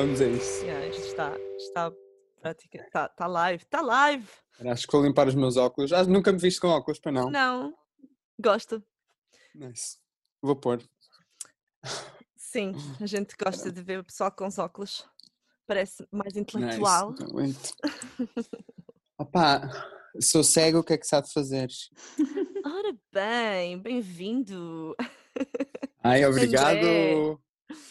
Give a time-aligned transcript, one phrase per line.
[0.00, 0.64] vamos a isso.
[0.64, 1.92] Yeah, isto está, está
[2.40, 4.26] prática, está, está live, está live.
[4.66, 5.92] Acho que vou limpar os meus óculos.
[5.92, 7.30] Ah, nunca me viste com óculos, para não?
[7.30, 7.74] Não,
[8.40, 8.82] gosto.
[9.54, 9.98] Nice.
[10.40, 10.82] Vou pôr.
[12.34, 15.06] Sim, a gente gosta de ver o pessoal com os óculos.
[15.66, 17.14] Parece mais intelectual.
[17.34, 17.74] Nice.
[19.18, 19.68] Opa,
[20.18, 21.68] sou cego, o que é que sabe fazer?
[22.64, 24.96] Ora bem, bem-vindo.
[26.02, 26.78] Ai, obrigado.
[26.78, 27.38] André.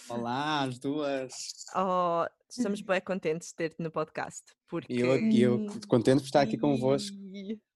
[0.10, 1.34] Olá, as duas.
[1.76, 4.44] Oh, estamos bem contentes de ter-te no podcast.
[4.68, 4.92] Porque...
[4.94, 5.00] E
[5.42, 7.16] eu, eu contente por estar aqui convosco.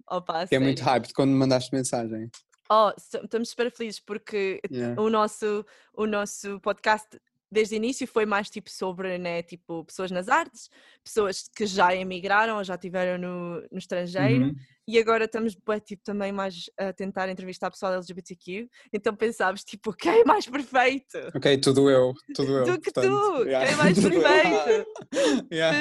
[0.09, 2.29] Opa, Que é muito hype quando me mandaste mensagem.
[2.69, 4.99] Oh, est- estamos super felizes porque Yeah.
[5.01, 7.07] o nosso, o nosso podcast
[7.51, 10.69] desde o início foi mais tipo sobre né, tipo, pessoas nas artes,
[11.03, 14.55] pessoas que já emigraram ou já estiveram no, no estrangeiro Uhum.
[14.87, 19.93] E agora estamos bué, tipo, também mais a tentar entrevistar pessoal LGBTQ, então pensámos tipo,
[19.97, 21.17] quem é mais perfeito?
[21.35, 22.65] Ok, tudo eu, tudo eu.
[22.65, 24.93] Do que portanto, tu, yeah, quem é mais perfeito?
[25.51, 25.77] Yeah.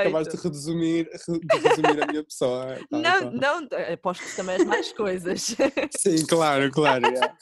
[0.00, 0.48] Acabaste de Perfeito.
[0.48, 2.76] resumir, re- de resumir a minha pessoa.
[2.76, 3.30] Tá, Não, tá.
[3.30, 5.54] não, aposto que também és mais coisas.
[5.96, 7.06] Sim, claro, claro.
[7.06, 7.36] yeah.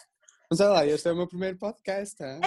[0.51, 2.23] Mas olha lá, este é o meu primeiro podcast.
[2.23, 2.41] hein?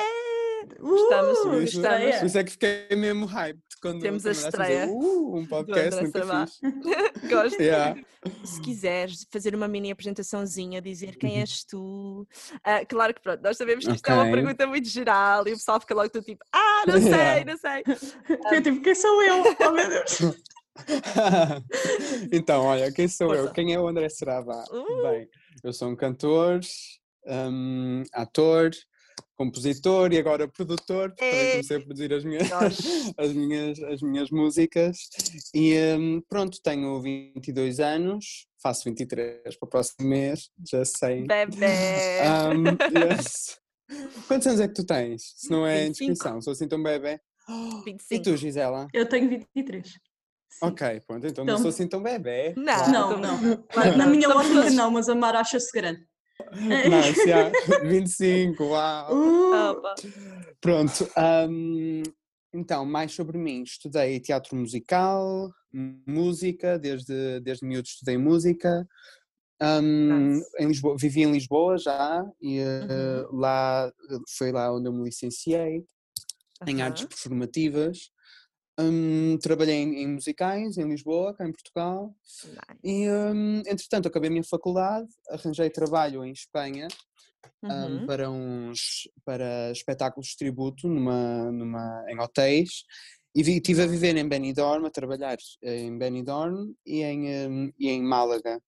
[0.79, 2.17] Gostamos, Por Uh, estreia.
[2.19, 5.45] por isso é que fiquei mesmo hyped quando Temos a mandaste dizer, estreia Uh, um
[5.47, 6.59] podcast, nunca fiz.
[7.29, 7.61] Gosto.
[7.61, 8.01] Yeah.
[8.43, 11.39] Se quiseres fazer uma mini apresentaçãozinha, dizer quem Uhum.
[11.39, 12.27] és tu.
[12.63, 15.55] Ah, claro que pronto, nós sabemos que isto é uma pergunta muito geral e o
[15.55, 17.45] pessoal fica logo tudo tipo, ah, não sei, Yeah.
[17.45, 17.83] não sei.
[18.51, 19.43] Eu tipo, quem sou eu?
[19.65, 20.19] Oh meu Deus.
[22.31, 23.39] então, olha, quem sou eu?
[23.41, 23.53] Força.
[23.53, 24.63] Quem é o André Serava?
[24.71, 25.03] Uh.
[25.03, 25.27] Bem,
[25.63, 26.59] eu sou um cantor,
[27.25, 28.71] hum, ator,
[29.39, 31.51] compositor e agora produtor, porque também Ei.
[31.51, 32.49] comecei a produzir as minhas,
[33.17, 34.97] as minhas, as minhas músicas.
[35.55, 41.25] E hum, pronto, tenho 22 anos, faço 23 para o próximo mês, já sei.
[41.25, 41.67] Bebê.
[42.53, 42.65] Hum,
[43.15, 43.57] yes.
[44.27, 45.21] Quantos anos é que tu tens?
[45.37, 46.11] Se não é 25.
[46.11, 47.17] inscrição, sou assim tão bebê.
[47.47, 48.23] E 25.
[48.25, 48.87] tu, Gisela?
[48.93, 49.87] Eu tenho 23.
[49.87, 49.95] Sim.
[50.63, 52.53] Ok, pronto, então não Então- sou assim tão bebê.
[52.57, 52.65] Não.
[52.75, 52.91] Claro.
[52.91, 53.41] Não, não.
[53.73, 56.05] Na não, minha lógica não, mas a Mara acha-se grande.
[57.25, 57.51] Yeah.
[57.83, 59.13] 25, uau!
[59.13, 59.95] Uh, Opa.
[60.61, 61.07] Pronto,
[61.49, 62.03] hum,
[62.53, 63.63] então, mais sobre mim.
[63.63, 65.51] Estudei teatro musical,
[66.07, 68.87] música, desde, desde miúdo estudei música.
[69.61, 70.45] Nice.
[70.57, 73.39] em Lisboa, vivi em Lisboa já e eh, Uhum.
[73.39, 73.91] lá
[74.37, 75.83] foi lá onde eu me licenciei
[76.65, 78.09] em artes performativas.
[78.79, 82.15] Hum, trabalhei em, em musicais em Lisboa, cá em Portugal.
[82.45, 82.79] Nice.
[82.83, 86.87] E, hum, entretanto, acabei a minha faculdade, arranjei trabalho em Espanha
[87.63, 88.05] um, Uhum.
[88.05, 92.83] para uns para espetáculos de tributo numa, numa, em hotéis
[93.35, 97.89] e vi- estive a viver em Benidorm, a trabalhar em Benidorm e em, um, e
[97.89, 98.61] em Málaga.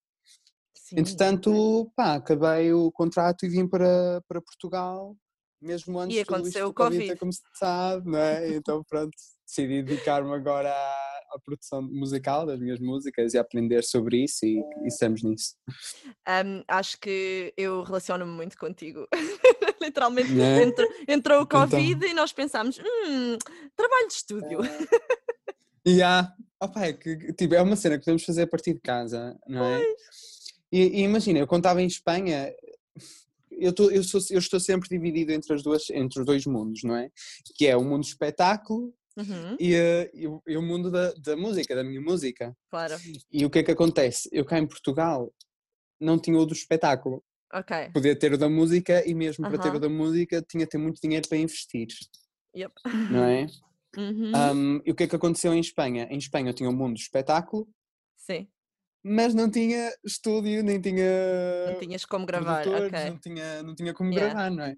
[0.75, 0.99] Sim.
[0.99, 5.15] Entretanto, pá, acabei o contrato e vim para, para Portugal,
[5.61, 7.19] mesmo antes isto aconteceu do o Covid Covid.
[7.19, 8.49] começado, não é?
[8.55, 9.15] Então, pronto,
[9.51, 14.59] decidi dedicar-me agora à, à produção musical das minhas músicas e aprender sobre isso e,
[14.83, 15.55] e estamos nisso.
[16.25, 19.05] Ahm, acho que eu relaciono-me muito contigo.
[19.81, 20.63] Literalmente Né?
[20.63, 21.67] entrou, entrou o Então.
[21.67, 23.37] Covid e nós pensámos, hum,
[23.75, 24.59] trabalho de estúdio.
[25.85, 28.79] E há, opa, é, que, tipo, é uma cena que podemos fazer a partir de
[28.79, 29.83] casa, não é?
[30.71, 32.53] E, e imagina, eu quando estava em Espanha,
[33.51, 36.83] eu, tô, eu, sou, eu estou sempre dividido entre, as duas, entre os dois mundos,
[36.83, 37.09] não é?
[37.55, 41.75] Que é o mundo do espetáculo Uhum, e, eh, e o, mundo da, da música,
[41.75, 42.55] da minha música.
[42.69, 42.95] claro.
[43.31, 44.29] E o que é que acontece?
[44.31, 45.33] Eu cá em Portugal
[45.99, 47.23] não tinha o do espetáculo,
[47.53, 47.91] Ok.
[47.93, 50.77] podia ter o da música e mesmo para ter o da música tinha que ter
[50.77, 51.87] muito dinheiro para investir,
[52.55, 52.73] Yep.
[53.09, 53.47] não é?
[53.97, 56.07] Uhum, Um, e o que é que aconteceu em Espanha?
[56.09, 57.67] Em Espanha eu tinha o mundo do espetáculo,
[58.15, 58.49] Sim,
[59.03, 61.05] mas não tinha estúdio, nem tinha
[61.71, 62.65] não tinhas como gravar.
[62.65, 64.33] não, tinha, não tinha como Yeah.
[64.33, 64.77] gravar, não é?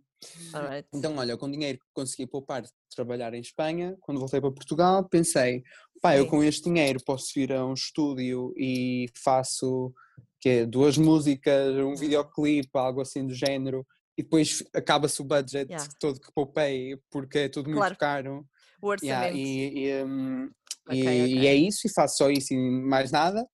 [0.93, 5.07] Então, olha, com dinheiro que consegui poupar de trabalhar em Espanha, quando voltei para Portugal,
[5.09, 5.63] pensei,
[6.01, 9.93] pá, eu com este dinheiro posso vir a um estúdio e faço
[10.39, 13.85] que é, duas músicas, um videoclipe, algo assim do género,
[14.17, 15.89] e depois acaba-se o budget Yeah.
[15.99, 17.97] todo que poupei, porque é tudo muito Claro.
[17.97, 18.47] caro.
[18.81, 19.35] O orçamento.
[19.35, 20.49] Yeah, e, e, hum,
[20.87, 21.33] Ok, e- ok.
[21.41, 23.45] e é isso, e faço só isso e mais nada.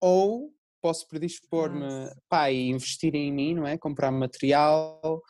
[0.00, 1.84] Ou posso predispor-me
[2.28, 3.76] pá, e investir em mim, não é?
[3.76, 5.22] Comprar material,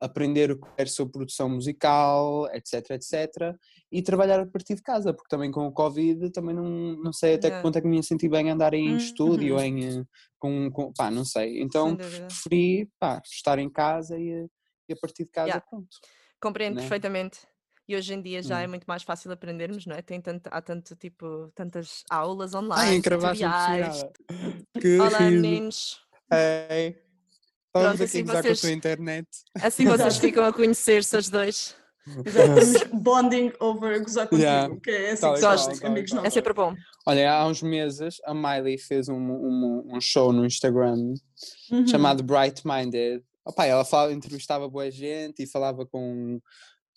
[0.00, 3.54] aprender o que quero sobre produção musical, etc, etc.
[3.92, 6.64] E trabalhar a partir de casa, porque também com o Covid também não,
[7.02, 7.62] não sei até que Yeah.
[7.62, 8.96] ponto é que me ia sentir bem andar em Uhum.
[8.96, 10.04] estúdio, em, eh,
[10.38, 11.60] com, com, pá, não sei.
[11.60, 14.46] Então preferi, pá, estar em casa e, eh,
[14.88, 15.66] e a partir de casa, Yeah.
[15.68, 15.88] pronto.
[16.40, 16.80] Compreendo né?
[16.82, 17.40] perfeitamente.
[17.90, 18.70] E hoje em dia já é Hum.
[18.70, 20.00] muito mais fácil aprendermos, não é?
[20.00, 24.04] Tem tanto, há tanto tipo, tantas aulas Ai, online, tutoriais.
[24.80, 25.30] Que Olá, riso.
[25.42, 26.00] meninos.
[26.32, 26.96] Ei,
[27.66, 29.28] estávamos Pronto, aqui assim a gozar com a vocês- tua internet.
[29.60, 31.74] Assim vocês ficam a conhecer-se os dois.
[32.32, 34.76] Já estamos bonding over gozar contigo, Yeah.
[34.80, 35.26] que é assim
[35.80, 36.12] que e amigos.
[36.24, 36.76] É sempre bom.
[37.04, 41.14] Olha, há uns meses a Miley fez um, um, um show no Instagram
[41.72, 41.86] Uhum.
[41.88, 43.24] chamado Bright Minded.
[43.44, 46.40] Opa, ela falava, entrevistava boa gente e falava com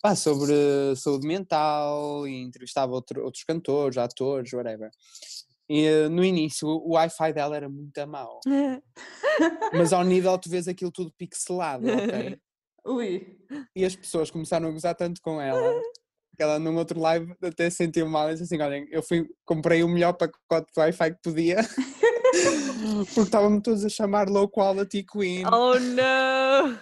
[0.04, 0.52] pá, sobre
[0.96, 4.90] saúde mental e entrevistava outro- outros cantores, atores, whatever.
[5.66, 8.38] E eh, no início o Wi-Fi dela era muito mau,
[9.72, 12.38] mas ao nível tu vês aquilo tudo pixelado, ok?
[12.86, 13.38] Ui.
[13.74, 15.80] E as pessoas começaram a gozar tanto com ela
[16.36, 19.26] que ela num outro live até se sentiu mal e disse assim: olhem, eu fui,
[19.46, 21.56] comprei o melhor pacote de Wi-Fi que podia
[23.14, 25.46] porque estavam-me todos a chamar low quality queen.
[25.46, 26.78] Oh não!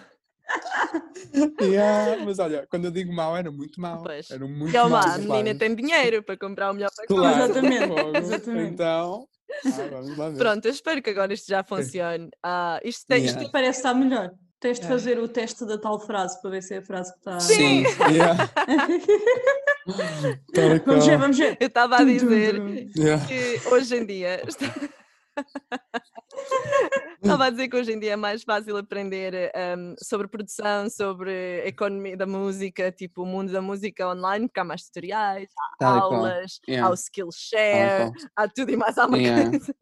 [1.61, 4.03] Yeah, mas olha, quando eu digo mau, era muito mau.
[4.03, 4.29] Pois.
[4.29, 7.19] Era muito Que é mau, a menina tem dinheiro para comprar o melhor pacote.
[7.19, 8.73] Claro, Exatamente, exatamente.
[8.73, 9.27] Então,
[9.65, 10.37] ah, vamos lá ver.
[10.37, 12.29] Pronto, eu espero que agora isto já funcione.
[12.43, 13.51] Ah, isto tem, isto Yeah.
[13.51, 14.31] Parece estar melhor.
[14.59, 14.89] Tens de É.
[14.89, 17.39] fazer o teste da tal frase para ver se é a frase que está.
[17.39, 18.49] Sim, yeah.
[20.85, 21.57] Vamos ver, vamos ver.
[21.59, 22.55] Eu estava a dizer
[22.95, 23.25] Yeah.
[23.27, 24.41] que hoje em dia.
[27.23, 31.65] Estava a dizer que hoje em dia é mais fácil aprender um, sobre produção, sobre
[31.65, 35.99] economia da música, tipo o mundo da música online, porque há mais tutoriais, há Tal
[36.13, 36.89] aulas, há Yeah.
[36.89, 39.49] o Skillshare, há tudo e mais alguma Yeah.
[39.51, 39.75] coisa.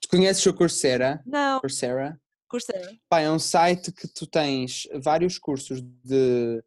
[0.00, 1.22] Tu conheces o Coursera?
[1.26, 2.20] Não, Coursera?
[2.48, 2.92] Coursera.
[3.08, 6.62] Pá, é um site que tu tens vários cursos de.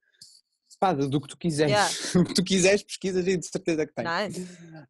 [0.80, 1.72] Pá, do que tu quiseres.
[1.72, 1.92] Yeah.
[2.22, 4.08] o que tu quiseres, pesquisas e de certeza que tens.
[4.08, 4.42] Nice.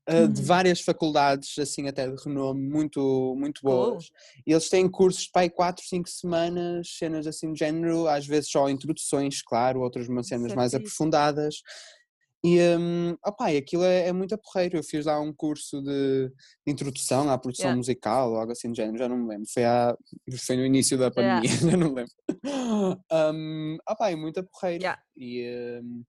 [0.09, 0.45] uh, de Uhum.
[0.45, 3.91] várias faculdades, assim até de renome, muito, muito Cool.
[3.91, 4.09] boas.
[4.45, 8.49] E eles têm cursos de pai 4, 5 semanas, cenas assim de género, às vezes
[8.51, 11.55] só introduções, claro, outras cenas mais aprofundadas.
[12.45, 14.77] E, um, opá, e aquilo é, é muito aporreiro.
[14.77, 16.29] Eu fiz lá um curso de,
[16.65, 17.77] de introdução à produção Yeah.
[17.77, 19.45] musical, ou algo assim de género, já não me lembro.
[19.51, 19.97] Foi, há,
[20.45, 21.41] foi no início da Yeah.
[21.41, 22.13] pandemia, já não me lembro.
[23.11, 24.83] Um, opá, é muito aporreiro.
[24.83, 25.01] Yeah.
[25.15, 26.03] E, um,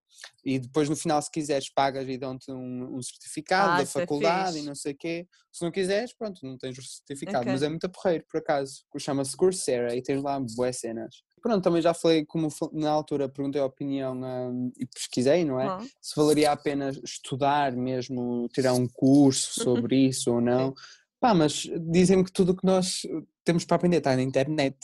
[0.44, 3.86] e depois no final, se quiseres, pagas e dão-te um, um certificado Ah, da é
[3.86, 4.66] faculdade e fixe.
[4.66, 5.26] não sei o quê.
[5.52, 7.40] Se não quiseres, pronto, não tens o certificado.
[7.40, 7.52] Ok.
[7.52, 8.82] Mas é muito aporreiro, por acaso.
[8.98, 11.22] Chama-se Coursera e tens lá boas cenas.
[11.40, 15.76] Pronto, também já falei, como na altura perguntei a opinião um, e pesquisei, não é?
[15.76, 20.75] Oh, Se valeria a pena estudar mesmo, tirar um curso sobre isso ou não.
[21.20, 23.02] Pá, mas dizem-me que tudo o que nós
[23.44, 24.76] temos para aprender está na internet.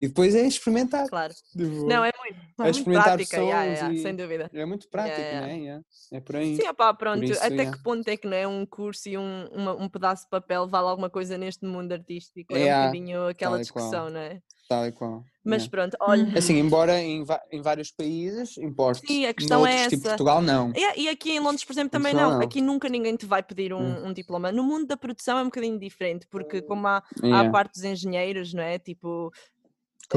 [0.00, 1.08] E depois é experimentar.
[1.08, 1.32] claro.
[1.52, 4.50] Tipo, Não, é muito, é muito experimentar prática, yeah, yeah, sem dúvida.
[4.52, 5.40] é muito prático, yeah.
[5.46, 5.56] não é?
[5.58, 5.84] Yeah.
[6.12, 6.56] É por aí.
[6.56, 7.24] Sim, opá, pronto.
[7.24, 7.72] isso, Até yeah.
[7.76, 10.66] que ponto é que não é um curso e um, uma- um pedaço de papel
[10.68, 12.52] vale alguma coisa neste mundo artístico?
[12.54, 13.60] É um Yeah, bocadinho aquela qual.
[13.60, 14.40] discussão, não é?
[14.68, 15.22] Tal e qual.
[15.44, 15.70] Mas yeah.
[15.70, 16.24] pronto, olha.
[16.24, 16.38] Uhum.
[16.38, 20.08] Assim, embora em, em vários países importe, Sim, a questão é tipo essa.
[20.08, 20.72] Portugal, não.
[20.74, 22.38] É, e aqui em Londres, por exemplo, também Portugal não.
[22.40, 22.46] não.
[22.46, 24.06] Aqui nunca ninguém te vai pedir um, Hum.
[24.08, 24.50] um diploma.
[24.50, 27.50] No mundo da produção é um bocadinho diferente, porque como há, há a Yeah.
[27.50, 28.78] parte dos engenheiros, não é?
[28.78, 29.30] Tipo,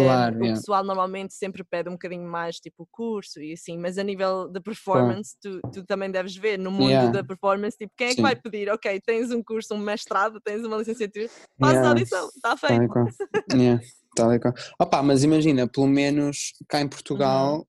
[0.04, 4.04] Claro, o pessoal normalmente sempre pede um bocadinho mais, tipo, curso e assim, mas a
[4.04, 7.12] nível de performance, tu, tu também deves ver no mundo Yeah.
[7.12, 8.22] da performance, tipo, quem é que Sim.
[8.22, 8.70] vai pedir?
[8.70, 11.28] Ok, tens um curso, um mestrado, tens uma licenciatura,
[11.60, 11.90] fazes a Yeah.
[11.90, 12.84] audição, está Tal feito.
[12.84, 13.06] e qual.
[13.54, 13.82] Yeah,
[14.16, 14.54] tal e qual.
[14.80, 17.66] Opa, mas imagina, pelo menos cá em Portugal, Uhum.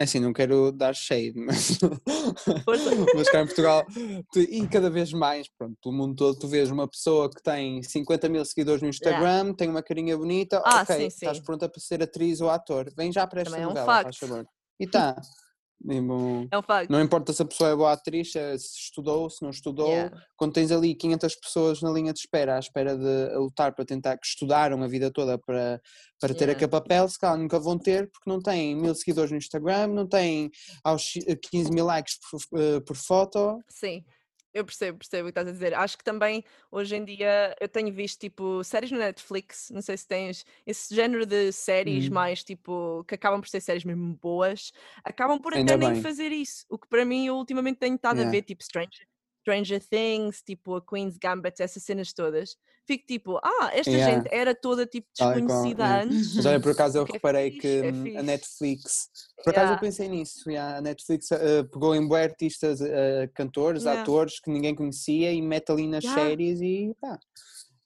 [0.00, 1.78] Assim, não quero dar shade, mas,
[2.64, 2.90] Força.
[3.14, 3.84] mas cá em Portugal,
[4.32, 7.82] tu- e cada vez mais, pronto, pelo mundo todo, tu vês uma pessoa que tem
[7.82, 11.42] 50 mil seguidores no Instagram, tem uma carinha bonita, Ah, ok, sim, estás sim.
[11.42, 14.16] pronta para ser atriz ou ator, vem já para esta Também é um novela, faz
[14.16, 14.46] favor.
[14.78, 15.16] E tá.
[15.80, 19.50] Tipo, É um não importa se a pessoa é boa atriz, se estudou, se não
[19.50, 20.22] estudou, Yeah.
[20.36, 24.18] quando tens ali 500 pessoas na linha de espera, à espera de lutar para tentar,
[24.18, 25.80] que estudaram a vida toda para,
[26.20, 26.52] para ter Yeah.
[26.52, 30.06] aquele papel, se calhar nunca vão ter, porque não têm mil seguidores no Instagram, não
[30.06, 30.50] têm
[30.82, 33.58] aos X- 15 mil likes por, eh, por foto.
[33.68, 34.04] Sim,
[34.54, 35.74] eu percebo, percebo o que estás a dizer.
[35.74, 39.96] Acho que também hoje em dia eu tenho visto tipo séries no Netflix, não sei
[39.96, 42.10] se tens esse género de séries Hum.
[42.10, 44.72] mais tipo que acabam por ser séries mesmo boas,
[45.04, 46.64] acabam por até nem fazer isso.
[46.68, 48.26] O que para mim eu ultimamente tenho estado a Yeah.
[48.26, 49.06] ver tipo Stranger,
[49.48, 52.56] Stranger Things, tipo a Queen's Gambit, essas cenas todas.
[52.86, 54.14] Fico tipo, ah, esta Yeah.
[54.14, 56.02] gente era toda tipo desconhecida yeah.
[56.04, 56.34] antes.
[56.36, 58.22] Mas olha, por acaso eu Que é reparei fixe, que é hum, a.
[58.22, 59.08] Netflix,
[59.44, 59.80] por acaso eu Yeah.
[59.80, 64.02] pensei nisso, yeah, a Netflix eh, pegou em bué artistas, eh, cantores, Yeah.
[64.02, 66.22] atores que ninguém conhecia e mete ali nas Yeah.
[66.28, 67.18] séries e pá.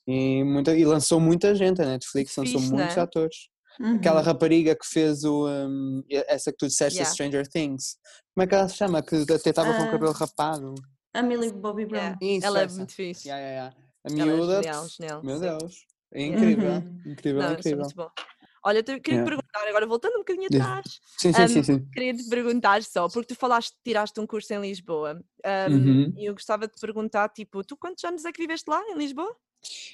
[0.06, 3.02] E, muita, e lançou muita gente, a Netflix lançou Fixe, muitos né?
[3.02, 3.36] atores.
[3.80, 3.96] Uhum.
[3.96, 5.48] Aquela rapariga que fez o.
[5.48, 7.12] um, essa que tu disseste, a Yeah.
[7.12, 7.96] Stranger Things.
[8.34, 9.02] Como é que ela se chama?
[9.02, 9.90] Que até estava com o Ah.
[9.90, 10.74] cabelo rapado.
[11.14, 12.00] A Millie Bobby Brown.
[12.02, 12.76] Yeah, Isso, Ela é essa.
[12.76, 13.28] muito fixe.
[13.28, 13.86] Yeah, yeah, yeah.
[14.04, 14.54] A é miúda.
[14.62, 15.40] genial, pff, genial, Meu sim.
[15.42, 15.86] Deus.
[16.14, 16.72] É incrível.
[16.72, 17.02] Uhum.
[17.06, 17.78] Incrível, Não, é incrível.
[17.80, 18.10] muito bom.
[18.64, 19.24] Olha, eu queria te Yeah.
[19.30, 21.86] perguntar agora, voltando um bocadinho atrás, Sim, sim, sim, Um, sim.
[21.92, 25.20] queria te perguntar só, porque tu falaste que tiraste um curso em Lisboa,
[25.70, 26.12] um, Uhum.
[26.16, 28.96] e eu gostava de te perguntar, tipo, tu quantos anos é que viveste lá em
[28.96, 29.34] Lisboa?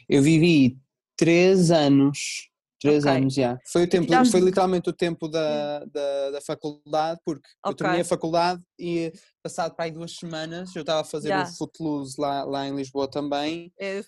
[0.09, 0.79] Eu vivi
[1.17, 3.17] três anos Três Ok.
[3.17, 3.59] anos, já.
[3.67, 7.77] Foi, o tempo, tiraste- foi literalmente o tempo da, da, da faculdade, porque eu Ok.
[7.77, 11.43] terminei a faculdade e passado para aí duas semanas eu estava a fazer Já.
[11.43, 13.73] o Footloose lá, lá em Lisboa também.
[13.79, 13.99] É-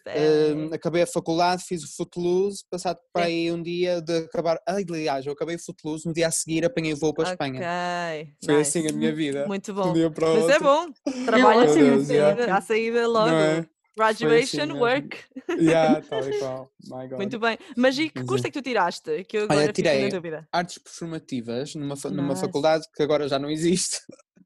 [0.55, 3.31] Hum, acabei a faculdade, fiz o Footloose, passado para Sim.
[3.31, 4.59] aí um dia de acabar.
[4.67, 7.61] Aliás, eu acabei o Footloose, no dia a seguir apanhei voo para a Espanha.
[7.61, 8.79] Ok, Foi nice.
[8.79, 9.47] assim a minha vida.
[9.49, 9.91] Muito bom.
[9.91, 10.55] um dia para o Mas outro.
[10.57, 10.93] é bom.
[11.25, 12.61] Trabalho ótimo, assim, à yeah.
[12.61, 13.29] saída, logo.
[13.31, 13.67] É?
[13.97, 14.81] Graduation mesmo.
[14.81, 15.19] work.
[15.61, 16.71] Yeah, tal e qual.
[16.89, 17.19] My God.
[17.19, 17.59] Muito bem.
[17.77, 18.51] Mas e que curso é.
[18.51, 19.25] que tu tiraste?
[19.25, 20.03] Que eu agora fiquei tirei.
[20.05, 20.49] na dúvida.
[20.53, 23.99] Artes performativas numa, numa faculdade que agora já não existe,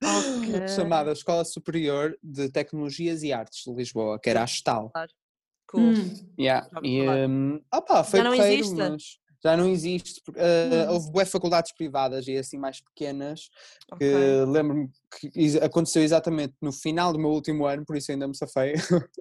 [0.02, 0.68] Ok.
[0.74, 4.90] chamada Escola Superior de Tecnologias e Artes de Lisboa, que era a Estal.
[5.68, 5.82] Cool.
[5.82, 6.14] Hum.
[6.38, 6.68] Yeah.
[6.72, 8.76] Já E, hum, opá, foi não porreiro, existe?
[8.76, 9.02] mas
[9.44, 10.22] já não existe.
[10.24, 10.90] porque, Hum.
[10.90, 13.50] Houve boas faculdades privadas e assim mais pequenas,
[13.98, 14.46] que Ok.
[14.48, 18.74] lembro-me que aconteceu exatamente no final do meu último ano, por isso ainda me safei,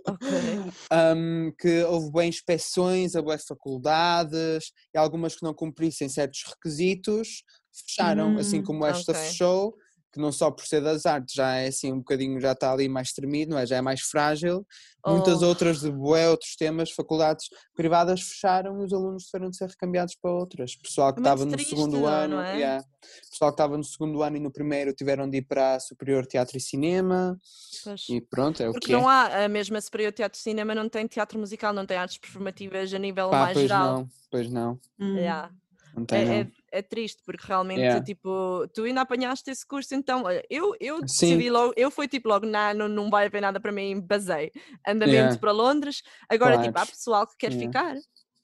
[0.08, 0.30] Ok.
[1.16, 7.44] um, que houve bem inspeções a boas faculdades e algumas que não cumprissem certos requisitos
[7.72, 9.22] fecharam, assim Hum, como esta ok.
[9.28, 9.76] fechou,
[10.14, 12.88] que não só por ser das artes já é assim um bocadinho, já está ali
[12.88, 13.66] mais tremido, é?
[13.66, 14.66] já é mais frágil.
[15.06, 15.48] Muitas Oh.
[15.48, 20.16] outras de bué outros temas, faculdades privadas fecharam e os alunos tiveram de ser recambiados
[20.16, 20.76] para outras.
[20.78, 22.56] Pessoal que É estava no segundo não- ano, não é?
[22.58, 22.86] yeah.
[23.30, 26.26] pessoal que estava no segundo ano e no primeiro tiveram de ir para a Superior
[26.26, 27.38] Teatro e Cinema
[27.84, 28.06] Pois.
[28.08, 28.96] e pronto, é o Porque que é.
[28.98, 32.18] não há, a mesma Superior Teatro de Cinema não tem teatro musical, não tem artes
[32.20, 33.98] performativas a nível Pá, mais pois geral.
[33.98, 35.18] não, pois não, Hum.
[35.18, 35.52] Yeah.
[35.96, 36.34] Não tem não.
[36.34, 38.04] É, é, é triste, porque realmente, Yeah.
[38.04, 41.38] tipo, tu ainda apanhaste esse curso, então, eu, eu Sim.
[41.38, 44.52] decidi logo, eu fui tipo logo, não, não, não vai haver nada para mim, basei,
[44.88, 45.38] andamento Yeah.
[45.40, 46.90] para Londres, agora, tipo, há Claro.
[46.92, 47.68] pessoal que quer Yeah.
[47.68, 47.96] ficar,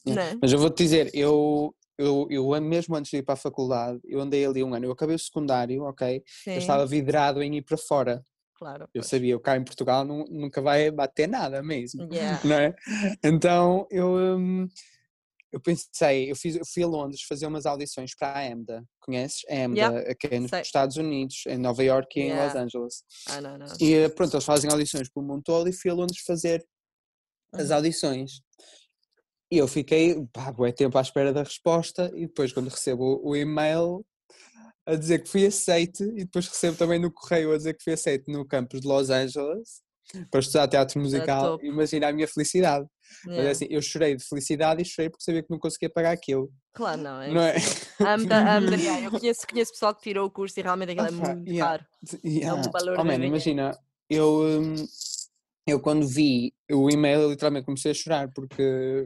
[0.06, 0.34] Yeah.
[0.34, 0.40] né?
[0.42, 4.20] Mas eu vou-te dizer, eu, eu, eu mesmo antes de ir para a faculdade, eu
[4.22, 6.24] andei ali um ano, eu acabei o secundário, ok?
[6.26, 8.24] Sim, Eu estava vidrado em ir para fora.
[8.56, 8.84] claro.
[8.94, 9.08] Eu pois.
[9.08, 12.08] sabia, eu cá em Portugal nu- nunca vai bater nada mesmo.
[12.14, 12.40] Yeah.
[12.46, 12.76] não é?
[13.24, 14.68] Então eu, hum,
[15.52, 19.42] eu pensei, eu, fiz, eu fui a Londres fazer umas audições para a EMDA, conheces?
[19.50, 20.62] A EMDA, Yeah, aqui é nos sei.
[20.62, 22.62] Estados Unidos, em Nova York e em Los Yeah.
[22.62, 23.04] Angeles.
[23.28, 23.68] Ah, não, não.
[23.80, 26.66] E pronto, eles fazem audições pelo mundo todo e fui a Londres fazer
[27.54, 27.76] as Uhum.
[27.78, 28.32] audições.
[29.52, 33.36] E eu fiquei, pá, bué tempo à espera da resposta e depois quando recebo o
[33.36, 34.06] e-mail
[34.86, 37.94] a dizer que fui aceite e depois recebo também no correio a dizer que fui
[37.94, 39.82] aceite no campus de Los Angeles
[40.32, 42.86] para estudar teatro musical, imagina a minha felicidade.
[43.26, 43.52] Mas é Yeah.
[43.52, 47.02] assim, eu chorei de felicidade e chorei porque sabia que não conseguia pagar aquilo, Claro,
[47.02, 47.58] não, é não é?
[47.58, 48.08] impossível.
[48.08, 51.12] Amda, amda, yeah, eu conheço, conheço pessoal que tirou o curso e realmente aquilo é
[51.12, 51.72] muito yeah.
[51.78, 51.86] caro.
[52.24, 52.68] Yeah.
[52.68, 53.72] um valor Oh, man, imagina,
[54.10, 54.76] eu, hum,
[55.68, 58.62] eu quando vi o e-mail eu literalmente comecei a chorar porque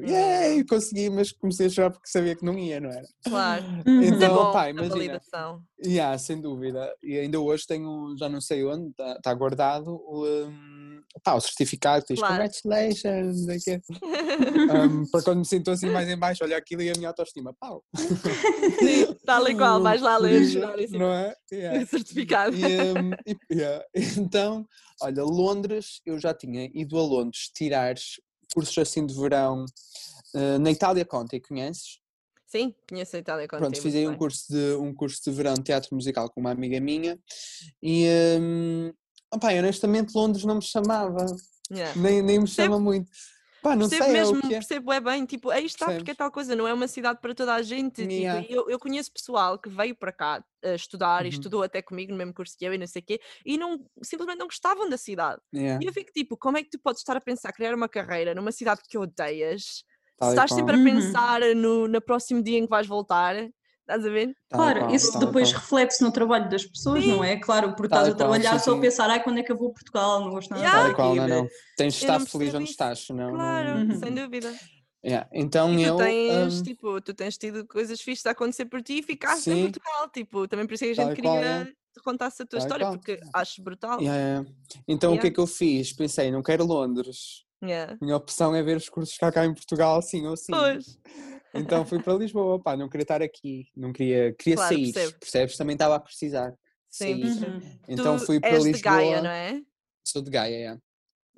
[0.05, 3.05] yay, consegui, mas comecei a chorar porque sabia que não ia, não era?
[3.23, 3.63] Claro.
[3.87, 4.95] Mas é Então, bom, pá, imagina.
[4.95, 5.63] validação.
[5.83, 6.93] Yeah, sem dúvida.
[7.01, 12.05] E ainda hoje tenho, já não sei onde, está guardado o, um, pá, o certificado
[12.05, 12.33] que diz Claro.
[12.35, 13.45] congratulations.
[14.69, 17.53] Um, para quando me sinto assim mais em baixo, olha aquilo e a minha autoestima,
[17.53, 17.83] pau.
[17.95, 21.35] Sim, tal e qual, vais lá ler, assim, Não é?
[21.51, 21.85] Yeah.
[21.87, 22.55] certificado.
[22.55, 23.85] E, um, e- yeah.
[24.17, 24.67] Então,
[25.01, 27.95] olha, Londres, eu já tinha ido a Londres tirar
[28.53, 29.65] cursos assim de verão
[30.35, 31.99] eh, na Itália Conti, conheces?
[32.45, 33.59] Sim, conheço a Itália Conti.
[33.61, 34.19] Pronto, fiz aí um bem.
[34.19, 37.19] curso, de, um curso de verão de teatro musical com uma amiga minha
[37.81, 38.07] e,
[38.39, 38.93] um,
[39.33, 41.25] opá, honestamente, Londres não me chamava,
[41.71, 41.99] Yeah.
[41.99, 43.09] nem, nem me chama muito.
[43.61, 44.57] Pá, não percebo sei, mesmo, é o que é.
[44.59, 47.33] percebo é bem, tipo, aí está, porque é tal coisa, não é uma cidade para
[47.33, 48.01] toda a gente.
[48.01, 48.45] tipo, Yeah.
[48.47, 51.33] e eu, eu conheço pessoal que veio para cá a estudar e Uhum.
[51.33, 53.79] estudou até comigo no mesmo curso que eu e não sei o quê, e não,
[54.03, 55.41] simplesmente não gostavam da cidade.
[55.55, 57.87] Yeah, E eu fico tipo, como é que tu podes estar a pensar criar uma
[57.87, 59.63] carreira numa cidade que odeias?
[59.63, 59.83] Se
[60.21, 60.83] e estás sempre a Uhum.
[60.83, 63.35] pensar no, no próximo dia em que vais voltar,
[63.83, 64.25] estás a ver?
[64.49, 65.61] tal e Claro, qual, isso tal e depois qual.
[65.61, 67.37] reflete-se no trabalho das pessoas, não é?
[67.37, 68.81] Claro, porque Tal estás a qual, trabalhar sim, só a sim.
[68.81, 70.21] pensar, ai, quando é que eu vou a Portugal?
[70.21, 70.87] Não gosto nada de Yeah.
[70.87, 71.19] Tal qual, aqui.
[71.19, 71.47] não, não.
[71.77, 72.71] Tens de não estar feliz percebo onde isso.
[72.73, 73.93] estás, senão Claro, não...
[73.93, 73.99] Uhum.
[73.99, 74.53] sem dúvida.
[75.05, 75.95] Yeah, Então E tu eu...
[75.97, 79.55] tens, um, tipo, tu tens tido coisas fixas a acontecer por ti e ficaste em
[79.55, 79.61] Sim.
[79.63, 81.65] Portugal, tipo, também por isso é que a Tal gente qual, queria é.
[81.65, 82.97] que tu contasse a tua Tal história, qual.
[82.97, 83.99] porque acho brutal.
[83.99, 84.49] Yeah, yeah.
[84.87, 85.35] Então o que é Yeah.
[85.35, 85.91] que eu fiz?
[85.91, 87.43] Pensei, não quero Londres.
[87.61, 87.97] Yeah.
[88.01, 90.51] Minha opção é ver os cursos cá, cá em Portugal, sim ou sim.
[90.53, 90.97] Pois,
[91.55, 95.19] Então fui para Lisboa, pá, não queria estar aqui, não queria, queria Claro, sair, percebo.
[95.19, 95.57] percebes?
[95.57, 96.53] Também estava a precisar
[96.89, 97.13] sim.
[97.23, 97.61] Uhum.
[97.87, 99.61] Então tu fui para és Lisboa, de Gaia, não é?
[100.03, 100.77] sou de Gaia, é.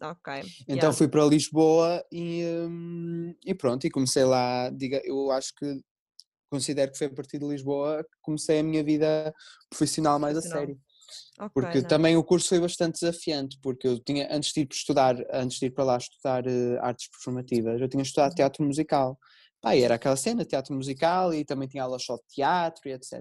[0.05, 0.33] Ok.
[0.61, 0.93] Então yeah.
[0.93, 5.81] fui para Lisboa e, hum, e pronto, e comecei lá, diga, eu acho que
[6.49, 9.33] considero que foi a partir de Lisboa que comecei a minha vida
[9.69, 10.77] profissional mais a sério.
[11.39, 11.87] Ok, Porque nice.
[11.87, 15.59] também o curso foi bastante desafiante, porque eu tinha, antes de ir para estudar, antes
[15.59, 18.35] de ir para lá estudar eh, artes performativas, eu tinha estudado Uhum.
[18.35, 19.19] teatro musical.
[19.61, 22.91] Pá, e era aquela cena, teatro musical, e também tinha aulas só de teatro e
[22.93, 23.11] etc.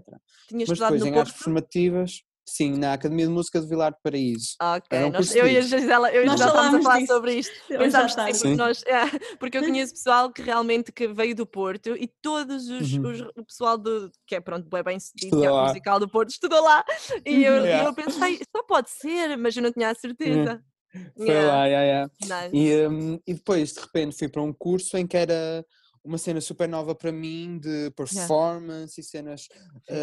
[0.49, 1.37] Tinhas Mas estudado depois no em artes Porto?
[1.45, 4.49] performativas, Sim, na Academia de Música de Vilar de Paraíso.
[4.61, 5.61] Ok, um nós, eu e a.
[5.62, 7.55] Gisela, eu Nós Gisela estávamos a falar disso sobre isto.
[7.69, 8.17] Pensámos
[8.59, 12.93] nós, é, porque eu conheço pessoal que realmente que veio do Porto e todos os,
[12.93, 13.11] Uhum.
[13.11, 15.69] os- o pessoal do, que é pronto, bem bem sucedido, Estudou que é o lá.
[15.69, 16.85] musical do Porto, estudou lá.
[17.25, 17.88] E eu, e Yeah.
[17.88, 20.62] eu pensei, só pode ser, mas eu não tinha a certeza.
[21.17, 22.11] Foi Yeah, lá, yeah, yeah.
[22.21, 22.55] nice.
[22.55, 25.64] E, hum, e depois, de repente, fui para um curso em que era
[26.04, 29.49] uma cena super nova para mim de performance e cenas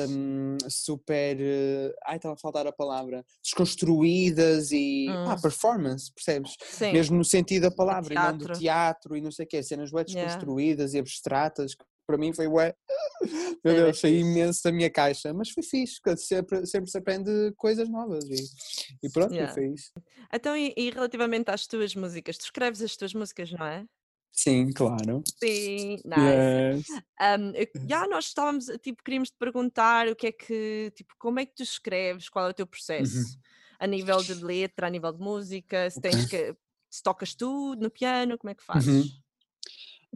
[0.09, 1.37] hum, super.
[1.39, 3.23] eh, ai, estava a faltar a palavra.
[3.43, 5.05] Desconstruídas e.
[5.23, 5.41] pá, Hum.
[5.41, 6.55] performance, percebes?
[6.59, 9.15] Sim, Mesmo no sentido da palavra, e não do teatro.
[9.15, 10.05] e não sei o quê, cenas Yeah.
[10.05, 12.73] desconstruídas e abstratas, que para mim foi ué.
[13.63, 17.87] Meu Deus, saí imenso da minha caixa, mas foi fixe, sempre, sempre se aprende coisas
[17.87, 18.43] novas e,
[19.03, 19.53] e pronto, Yeah.
[19.53, 19.91] foi isso.
[20.33, 23.85] Então, e, e relativamente às tuas músicas, tu escreves as tuas músicas, não é?
[24.31, 25.23] Sim, claro.
[25.37, 26.17] Sim, nice.
[26.19, 26.87] Yes.
[27.19, 31.39] Um, eu- já nós estávamos, tipo, queríamos te perguntar o que é que, tipo, como
[31.39, 33.37] é que tu escreves, qual é o teu processo?
[33.79, 36.55] A nível de letra, a nível de música, se tens que,
[36.89, 39.19] se tocas tudo no piano, como é que fazes?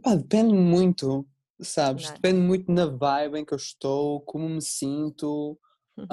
[0.02, 1.26] Pá, depende muito,
[1.60, 2.04] sabes?
[2.04, 2.14] Nice.
[2.14, 5.58] Depende muito na vibe em que eu estou, como me sinto,
[5.98, 6.06] Uhum.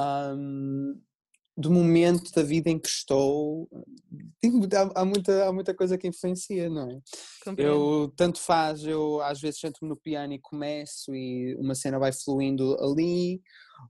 [1.55, 3.69] Do momento da vida em que estou.
[4.43, 6.99] Muita- há, há muita, há muita coisa que influencia, não é?
[7.45, 7.73] Compreendo.
[7.73, 12.11] Eu, tanto faz, eu às vezes sento-me no piano e começo e uma cena vai
[12.11, 13.41] fluindo ali,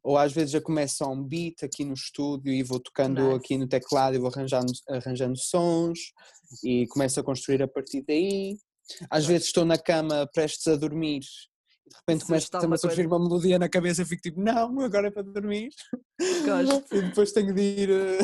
[0.03, 3.57] ou às vezes já começo só um beat aqui no estúdio e vou tocando aqui
[3.57, 5.99] no teclado e vou arranjando, arranjando sons
[6.63, 8.57] e começo a construir a partir daí.
[9.09, 11.21] Às vezes estou na cama prestes a dormir
[11.85, 15.07] e de repente começa a surgir uma melodia na cabeça e fico tipo, não, agora
[15.07, 15.69] é para dormir.
[16.45, 16.83] Gosto.
[16.95, 18.19] E depois tenho de ir, eh,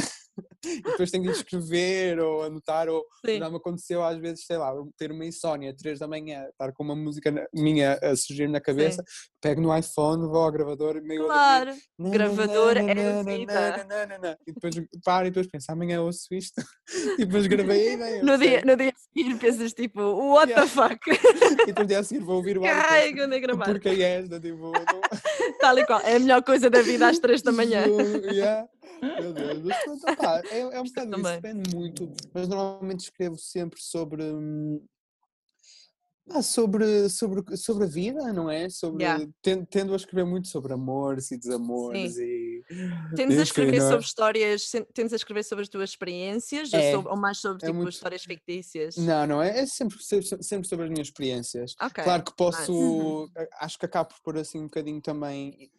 [0.65, 3.39] e depois tenho de escrever ou anotar ou Sim.
[3.39, 6.83] já me aconteceu às vezes, sei lá, ter uma insónia, três da manhã, estar com
[6.83, 9.03] uma música na- minha a surgir na cabeça,
[9.41, 13.85] pego no iPhone, vou ao gravador, meio Claro, dormir, gravador é nananana, vida.
[13.85, 16.61] nananana, e depois paro e depois penso, amanhã ouço isto,
[17.19, 18.23] e depois gravei a ideia.
[18.23, 20.67] no dia, no dia a seguir pensas tipo, what the Yeah.
[20.67, 20.99] fuck?
[21.63, 22.65] E depois dia a seguir vou ouvir o.
[22.65, 23.65] Ai, quando é gravar.
[23.65, 25.01] Porque é esta, tipo, não-
[25.59, 25.99] Tal e qual.
[26.01, 27.83] É a melhor coisa da vida às três da manhã.
[28.31, 28.67] Yeah.
[29.19, 33.81] Meu Deus, mas opá, é, é um bocado isso, depende muito, mas normalmente escrevo sempre
[33.81, 34.85] sobre, hum,
[36.27, 38.69] pá, sobre, sobre, sobre a vida, não é?
[38.69, 39.25] Sobre, Yeah.
[39.41, 42.63] ten- tendo a escrever muito sobre amores e desamores e...
[43.15, 43.81] Tendes a escrever é?
[43.81, 47.63] sobre histórias, tendes a escrever sobre as tuas experiências ou, É, sobre- ou mais sobre
[47.63, 48.95] é tipo, muito- histórias fictícias?
[48.95, 49.97] Não, não, é, é sempre,
[50.41, 51.73] sempre, sobre as minhas experiências.
[51.81, 52.03] Ok.
[52.03, 53.29] Claro que posso, Uhum.
[53.35, 55.71] a- acho que acabo por pôr assim um bocadinho também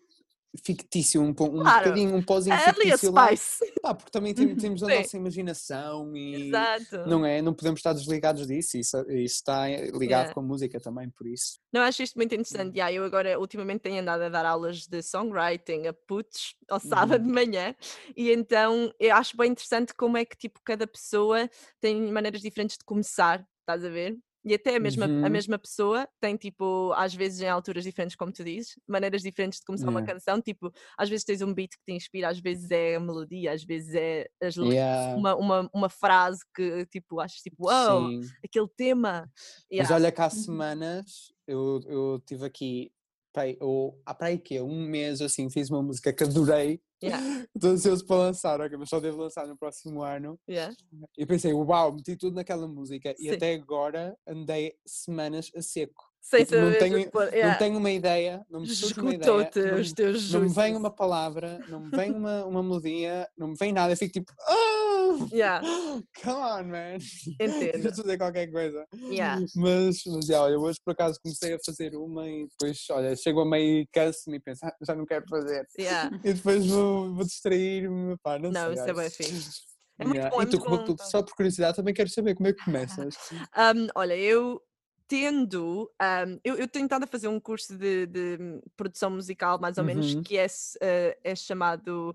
[0.65, 1.85] fictício, um, um Claro.
[1.85, 3.27] bocadinho, um pozinho Ali a fictício lá.
[3.29, 3.73] Spice.
[3.81, 7.07] Pá, porque também tem- temos a nossa imaginação e Exato.
[7.07, 7.41] não é?
[7.41, 10.35] Não podemos estar desligados disso, isso, isso está ligado Yeah.
[10.35, 11.59] com a música também, por isso.
[11.73, 12.75] Não, acho isto muito interessante.
[12.77, 17.25] Yeah, eu agora ultimamente tenho andado a dar aulas de songwriting a putos ao sábado
[17.25, 17.75] de manhã
[18.17, 21.49] e então eu acho bem interessante como é que tipo cada pessoa
[21.81, 24.17] tem maneiras diferentes de começar, estás a ver?
[24.45, 25.31] E até a mesma, a Uhum.
[25.31, 29.67] mesma pessoa tem, tipo, às vezes em alturas diferentes, como tu dizes, maneiras diferentes de
[29.67, 30.05] começar uma Yeah.
[30.05, 30.41] canção.
[30.41, 33.63] Tipo, às vezes tens um beat que te inspira, às vezes é a melodia, às
[33.65, 38.37] vezes é as Yeah, uma, uma, uma frase que, tipo, achas tipo, uau, sim.
[38.45, 39.31] aquele tema.
[39.77, 39.91] Mas Yeah.
[39.91, 42.93] olha que há semanas eu, eu tive aqui,
[43.33, 47.47] peraí, eu, há para aí que um mês assim, fiz uma música que adorei, Yeah.
[47.55, 50.39] estou ansioso para lançar, ok, mas só devo lançar no próximo ano.
[50.49, 50.75] Yeah.
[51.17, 53.31] E pensei, uau, meti tudo naquela música e Sim.
[53.31, 56.09] até agora andei semanas a seco.
[56.21, 57.59] Sem Tipo, não saber tenho- expor, Não yeah.
[57.59, 60.77] tenho uma ideia, não me surge uma ideia, Esgotou-te não, os teus não me vem
[60.77, 64.31] uma palavra, não me vem uma, uma melodia, não me vem nada, eu fico tipo,
[64.47, 64.90] oh,
[65.33, 65.61] Yeah,
[66.23, 66.99] come on, man.
[67.41, 67.83] entendo.
[67.83, 68.87] Quero fazer qualquer coisa.
[69.11, 69.41] Yeah.
[69.57, 73.41] Mas, mas já, olha, hoje por acaso comecei a fazer uma e depois, olha, chego
[73.41, 75.67] a meio e canso-me e penso, "Ah, já não quero fazer.
[75.79, 76.11] Yeah.
[76.25, 78.75] E depois vou, vou distrair-me, pá, não, Não, sei.
[78.75, 79.61] isso é bem fixe.
[79.99, 80.35] É muito Yeah.
[80.35, 81.07] bom, é E tu, muito como- tu- então.
[81.07, 83.15] só por curiosidade, também quero saber como é que começas.
[83.33, 84.63] Um, olha, eu
[85.07, 88.39] tendo, um, eu, eu tenho estado a fazer um curso de, de
[88.77, 90.23] produção musical, mais ou menos, Uhum.
[90.23, 90.47] que é,
[90.81, 92.15] eh, é chamado,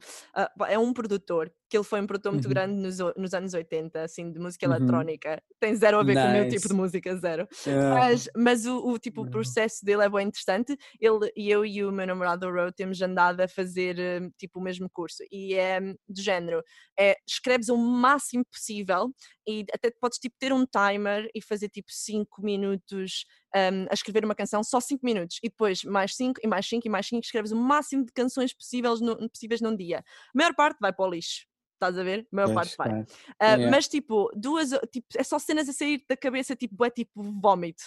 [0.57, 2.49] pá, é um produtor, que ele foi um produtor muito Uhum.
[2.49, 4.73] grande nos, nos anos 80, assim, de música Uhum.
[4.73, 5.41] eletrónica.
[5.59, 6.69] Tem zero a ver com o meu tipo Nice.
[6.69, 7.47] de música, zero.
[7.67, 8.07] Yeah.
[8.07, 9.29] Mas, mas o, o tipo, o Uhum.
[9.29, 10.77] processo dele é bem interessante.
[10.99, 14.89] Ele eu e o meu namorado Ro temos andado a fazer eh, tipo o mesmo
[14.91, 16.61] curso e é hum, do género.
[16.99, 19.09] É, escreves o máximo possível
[19.47, 23.25] e até podes tipo ter um timer e fazer tipo 5 minutos
[23.55, 26.85] hum, a escrever uma canção, só 5 minutos, e depois mais 5 e mais 5
[26.87, 29.99] e mais 5, escreves o máximo de canções possíveis, no, possíveis num dia.
[29.99, 30.03] A
[30.37, 31.45] maior parte vai para o lixo.
[31.75, 32.27] Estás a ver?
[32.31, 32.89] A maior Pois, parte vai.
[32.89, 33.05] claro.
[33.39, 33.71] Ah, Yeah.
[33.71, 37.83] Mas tipo, duas, tipo, é só cenas a sair da cabeça, tipo, é tipo vómito.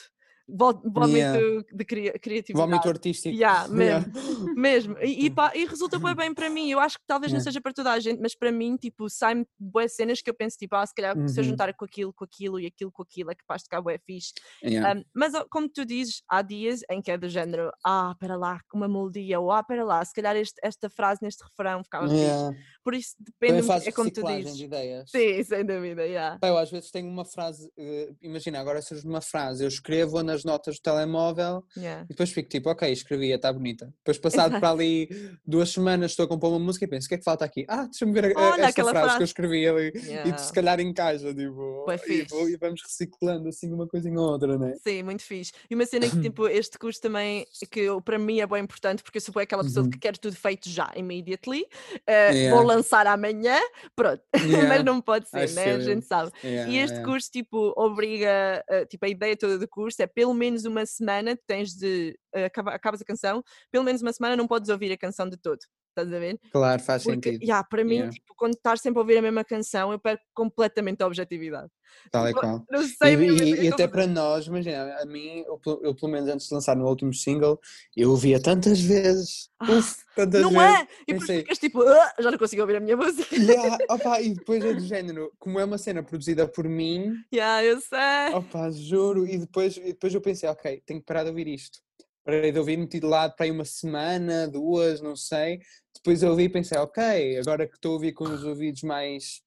[0.48, 1.64] Vó- vómito Yeah.
[1.72, 2.70] de cria- criatividade.
[2.70, 3.34] Vómito artístico.
[3.34, 4.06] Yeah, Yeah.
[4.06, 4.96] mesmo, mesmo.
[5.00, 6.70] E, e, pá, e resulta bem, bem para mim.
[6.70, 7.50] Eu acho que talvez não Yeah.
[7.50, 10.56] seja para toda a gente, mas para mim, tipo, sai-me boas cenas que eu penso,
[10.56, 11.50] tipo, ah, se calhar se eu Uhum.
[11.50, 14.32] juntar com aquilo, com aquilo e aquilo com aquilo, é capaz de ficar bué fixe.
[14.64, 18.60] Um, mas como tu dizes, há dias em que é do género, ah, para lá,
[18.72, 22.20] uma melodia, ou ah, para lá, se calhar este- esta frase neste refrão ficava fixe.
[22.22, 22.56] Yeah.
[22.84, 24.56] Por isso depende, é como tu dizes.
[24.56, 25.10] de ideias.
[25.10, 26.38] Sim, sem dúvida, yeah.
[26.42, 30.37] Eu às vezes tenho uma frase, eh, imagina, agora surge uma frase, eu escrevo nas
[30.44, 32.04] notas do telemóvel yeah.
[32.04, 33.92] e depois fico tipo, ok, escrevi, está bonita.
[33.98, 34.60] Depois passado Exato.
[34.60, 35.08] para ali
[35.46, 37.64] duas semanas estou a compor uma música e penso, o que é que falta aqui?
[37.68, 39.22] Ah, deixa-me ver a- Olha, esta aquela frase, que frase.
[39.22, 40.38] eu escrevi ali e Yeah.
[40.38, 44.74] se calhar encaixa, tipo, e, e vamos reciclando assim uma coisinha ou outra, né?
[44.82, 45.52] Sim, muito fixe.
[45.70, 49.18] E uma cena que, tipo, este curso também, que para mim é bem importante, porque
[49.18, 49.90] eu sou aquela pessoa Uhum.
[49.90, 51.64] que quer tudo feito já, immediately.
[52.06, 52.56] eh, Yeah.
[52.56, 53.58] Vou lançar amanhã,
[53.96, 54.22] pronto.
[54.80, 55.72] Mas não pode ser, né?
[55.74, 56.30] A gente sabe.
[56.42, 60.64] E este curso, tipo, obriga, eh, tipo, a ideia toda do curso é pelo menos
[60.64, 64.92] uma semana, tens de, acaba- acabas a canção, pelo menos uma semana não podes ouvir
[64.92, 65.60] a canção de todo,
[66.00, 66.38] estás a ver?
[66.52, 68.12] Claro, faz Porque, sentido, yeah, para mim, Yeah.
[68.12, 71.68] tipo, quando estás sempre a ouvir a mesma canção, eu perco completamente a objetividade.
[72.10, 72.66] tal e Tipo, qual.
[72.70, 75.80] Não E, sei mesmo, e- fica e até para nós, imagina, a mim, eu, pelo-
[75.84, 77.58] eu pelo menos antes de lançar no último single,
[77.96, 80.78] eu ouvia tantas vezes, Ah, uf, tantas Não vezes.
[80.80, 80.82] é?
[81.08, 83.34] E depois ficas tipo, "Ah, já não consigo ouvir a minha música.
[83.36, 87.64] Yeah, opa, e depois é do género, como é uma cena produzida por mim, Yeah,
[87.64, 88.34] eu sei.
[88.34, 91.78] opa, juro, e depois, e depois eu pensei, ok, tenho que parar de ouvir isto.
[92.24, 95.60] Parei de ouvir, meti de lado para aí uma semana, duas, não sei.
[95.98, 99.40] Depois eu ouvi e pensei, ok, agora que estou a ouvir com os ouvidos mais,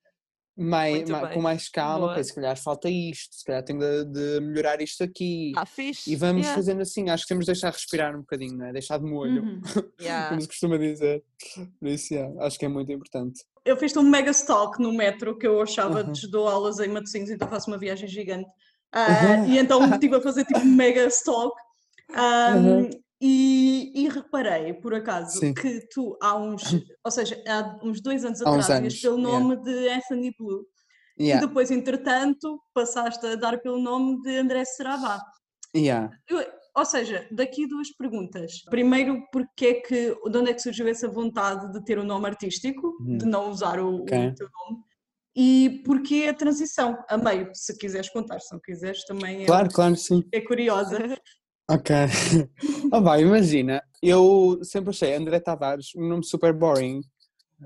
[0.58, 2.24] mais, com mais calma, Boa.
[2.24, 5.54] se calhar falta isto, se calhar tenho de, de melhorar isto aqui.
[5.56, 6.12] Ah, fixe.
[6.12, 6.56] E vamos yeah.
[6.56, 8.74] fazendo assim, acho que temos de deixar respirar um bocadinho, não é?
[8.74, 9.62] Deixar de molho, Uhum.
[10.02, 10.30] Yeah.
[10.30, 11.24] como se costuma dizer.
[11.80, 13.44] Por isso, yeah, acho que é muito importante.
[13.64, 16.14] Eu fiz um mega stalk no metro que eu achava Uhum.
[16.32, 18.50] dou aulas em Matosinhos, então faço uma viagem gigante.
[18.92, 21.56] Ah, e então estive a fazer tipo um mega stalk.
[22.14, 22.90] Ah, Uhum.
[23.22, 25.54] E, e reparei, por acaso, Sim.
[25.54, 26.64] que tu há uns,
[27.06, 29.40] ou seja, há uns dois anos Há atrás, ias pelo yeah.
[29.40, 30.66] nome de Anthony Blue.
[31.20, 35.22] Yeah, E depois, entretanto, passaste a dar pelo nome de André Seravá.
[35.76, 36.10] yeah.
[36.28, 38.62] Eu- ou seja, daqui duas perguntas.
[38.70, 42.28] Primeiro, porque é que, de onde é que surgiu essa vontade de ter o nome
[42.28, 43.30] artístico, de Uhum.
[43.30, 44.34] não usar o, o Ok.
[44.36, 44.82] teu nome?
[45.36, 47.50] E porquê a transição a meio?
[47.54, 50.24] Se quiseres contar, se não quiseres, também é, Claro, claro, sim.
[50.32, 50.98] é curiosa.
[51.74, 51.96] Ok.
[52.92, 57.02] oh, vai, imagina, eu sempre achei André Tavares um nome super boring.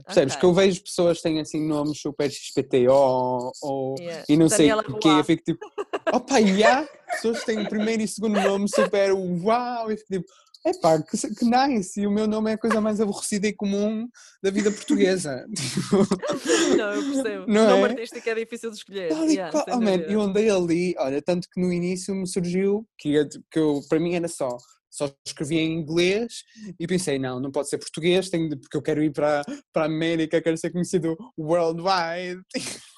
[0.05, 0.33] Percebes?
[0.33, 0.39] Ok.
[0.41, 4.25] Que eu vejo pessoas que têm assim nomes super XPTO ou Yeah.
[4.27, 5.07] e não sei Daniela porquê.
[5.07, 5.65] Eu fico tipo,
[6.13, 10.13] opa, e há pessoas que têm o primeiro e segundo nome super uau, e fico
[10.13, 10.25] tipo,
[10.65, 13.53] epá, que, se- que nice, e o meu nome é a coisa mais aborrecida e
[13.53, 14.07] comum
[14.41, 15.45] da vida portuguesa.
[16.77, 17.45] Não, eu percebo.
[17.47, 17.91] Não o nome é?
[17.91, 19.09] artístico é difícil de escolher.
[19.09, 19.65] Tal e qual.
[19.73, 23.13] Oh, man, eu andei ali, olha, tanto que no início me surgiu que,
[23.51, 24.57] que eu, para mim era só,
[24.89, 26.43] só escrevia em inglês
[26.79, 29.83] e pensei, não, não pode ser português, tenho de- porque eu quero ir para, para
[29.83, 32.41] a América, quero ser conhecido worldwide,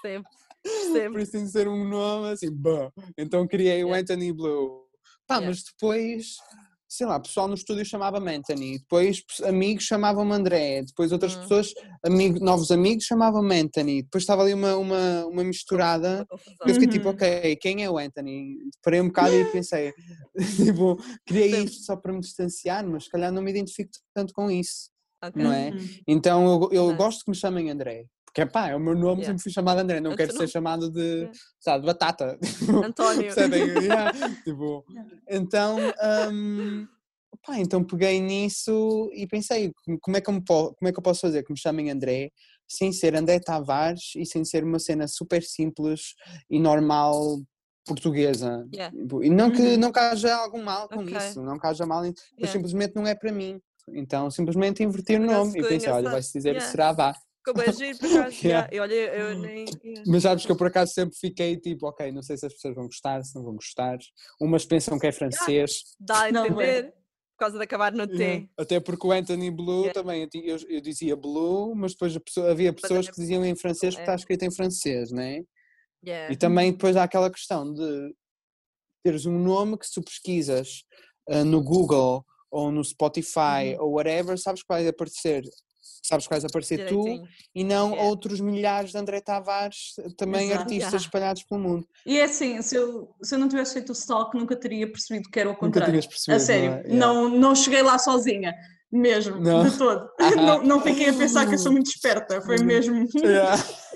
[0.02, 0.24] Sempre,
[0.64, 1.24] por sempre.
[1.24, 2.92] isso tem de ser um nome assim, bah.
[3.18, 4.02] então criei o Yeah.
[4.02, 4.86] Anthony Blue.
[5.26, 5.48] Pá, Yeah.
[5.48, 6.36] mas depois,
[6.90, 11.40] sei lá, pessoal no estúdio chamava-me Anthony, depois amigos chamavam-me André, depois outras Hum.
[11.42, 11.74] pessoas,
[12.06, 16.88] amigo, novos amigos chamavam-me Anthony, depois estava ali uma, uma, uma misturada Uma eu fiquei
[16.88, 17.16] tipo, Uhum.
[17.16, 18.58] ok, quem é o Anthony?
[18.84, 19.94] Parei um bocado e pensei,
[20.56, 21.64] tipo, criei Sim.
[21.66, 24.90] isto só para me distanciar, mas se calhar não me identifico tanto com isso,
[25.24, 25.44] Ok.
[25.44, 25.72] não é?
[25.72, 25.78] Uhum.
[26.08, 28.06] Então eu, eu gosto que me chamem André,
[28.38, 29.26] porque pá, é o meu nome, Yeah.
[29.26, 31.32] sempre fui chamado André, não É quero ser chamado de, Yeah.
[31.60, 32.38] sabe, de batata.
[32.86, 33.34] António.
[33.34, 33.64] Percebem?
[33.98, 34.12] Yeah,
[34.44, 34.86] tipo,
[35.28, 35.78] então,
[36.32, 36.88] hum,
[37.44, 41.22] pá, então peguei nisso e pensei, como- é, que eu como é que eu posso
[41.22, 42.30] fazer que me chamem André,
[42.68, 46.14] sem ser André Tavares e sem ser uma cena super simples
[46.50, 47.40] e normal
[47.88, 48.68] portuguesa.
[48.72, 48.96] Yeah.
[48.96, 49.78] Tipo, E não que, Uhum.
[49.78, 51.18] não que haja algum mal com Ok.
[51.18, 52.04] isso, não que haja mal,
[52.40, 53.60] mas simplesmente não é para mim.
[53.90, 56.70] Então simplesmente inverti o nome e pensei, olha, vai-se dizer Yeah.
[56.70, 57.16] será vá.
[57.48, 58.38] Ficou bem giro, por acaso.
[58.46, 58.70] Yeah.
[58.72, 58.82] yeah.
[58.82, 59.66] Olha, eu nem.
[59.84, 60.04] yeah.
[60.08, 62.76] Mas sabes que eu por acaso sempre fiquei tipo, ok, não sei se as pessoas
[62.76, 63.98] vão gostar, se não vão gostar.
[64.42, 65.72] Umas pensam que é francês.
[66.00, 66.48] Dá a Não, é.
[66.48, 66.94] entender.
[67.38, 68.42] Por causa de acabar no Yeah.
[68.46, 68.50] T.
[68.58, 69.94] Até porque o Anthony Blue Yeah.
[69.94, 73.46] também, eu, eu, eu dizia Blue, mas depois a pessoa- havia pessoas é- que diziam
[73.46, 74.04] em francês porque é.
[74.06, 75.44] está escrito em francês, né?
[76.06, 76.34] Yeah.
[76.34, 78.14] E também depois há aquela questão de
[79.04, 80.84] teres um nome que se tu pesquisas
[81.30, 83.84] ah, no Google ou no Spotify Uhum.
[83.86, 85.44] ou whatever, sabes que vai aparecer,
[86.04, 87.06] sabes que vais aparecer tu
[87.54, 88.10] e não Yeah.
[88.10, 90.62] outros milhares de André Tavares, também Exato.
[90.62, 91.06] artistas Yeah.
[91.06, 91.88] espalhados pelo mundo.
[92.06, 95.30] E é assim, se eu, se eu não tivesse feito o stalk, nunca teria percebido
[95.30, 95.92] que era o Nunca contrário.
[95.92, 96.82] tinhas percebido, A sério, não é?
[96.84, 96.98] Yeah.
[96.98, 98.54] não, não cheguei lá sozinha,
[98.92, 99.64] mesmo, Não.
[99.70, 100.10] de todo.
[100.38, 103.06] não, não fiquei a pensar que eu sou muito esperta, foi mesmo.
[103.16, 103.56] Yeah.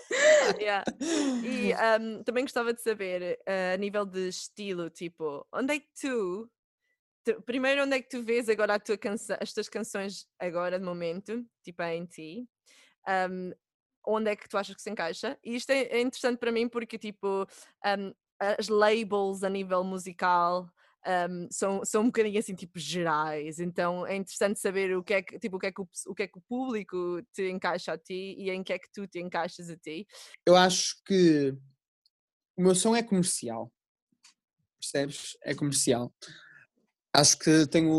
[0.59, 0.83] Yeah.
[1.01, 5.85] E um, também gostava de saber, uh, a nível de estilo, tipo, onde é que
[6.01, 6.49] tu,
[7.23, 10.85] tu- primeiro onde é que tu vês agora tua canção, as tuas canções agora de
[10.85, 12.47] momento, tipo em ti,
[13.29, 13.51] um,
[14.05, 15.37] onde é que tu achas que se encaixa?
[15.43, 17.45] E isto é, é interessante para mim porque tipo
[17.85, 20.69] um, as labels a nível musical
[21.05, 25.21] um, são, são um bocadinho assim tipo gerais, então é interessante saber o que é
[25.21, 27.93] que, tipo, o que é que o, o que é que o público te encaixa
[27.93, 30.07] a ti e em que é que tu te encaixas a ti.
[30.45, 31.55] Eu acho que
[32.55, 33.71] o meu som é comercial.
[34.79, 35.37] Percebes?
[35.43, 36.13] É comercial.
[37.13, 37.91] Acho que tenho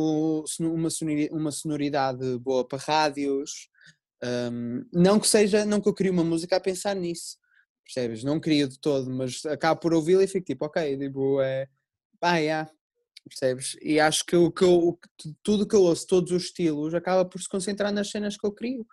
[0.58, 3.68] uma sonori- uma sonoridade boa para rádios.
[4.24, 7.36] hum, não que seja, não que eu crie uma música a pensar nisso.
[7.84, 8.22] Percebes?
[8.24, 11.66] Não crio de todo, mas acabo por ouvi-la e fico tipo, ok, tipo, é.
[12.20, 12.70] Ah, yeah,
[13.28, 13.76] percebes?
[13.82, 16.44] E acho que, o que eu, o que tu- tudo que eu ouço, todos os
[16.44, 18.86] estilos, acaba por se concentrar nas cenas que eu crio.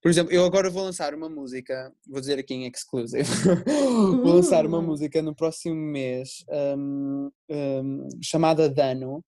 [0.00, 3.24] Por exemplo, eu agora vou lançar uma música, vou dizer aqui em exclusive,
[4.22, 4.82] vou lançar uma Uh.
[4.82, 6.44] música no próximo mês
[6.78, 9.22] hum, hum, chamada Dano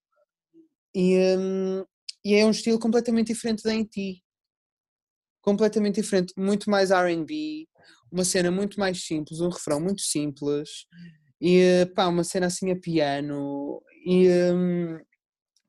[0.94, 1.84] e, hum,
[2.24, 4.22] e é um estilo completamente diferente da em ti.
[5.42, 7.68] Completamente diferente, muito mais RB,
[8.10, 10.86] uma cena muito mais simples, um refrão muito simples
[11.40, 14.98] e pá, uma cena assim a piano e hum,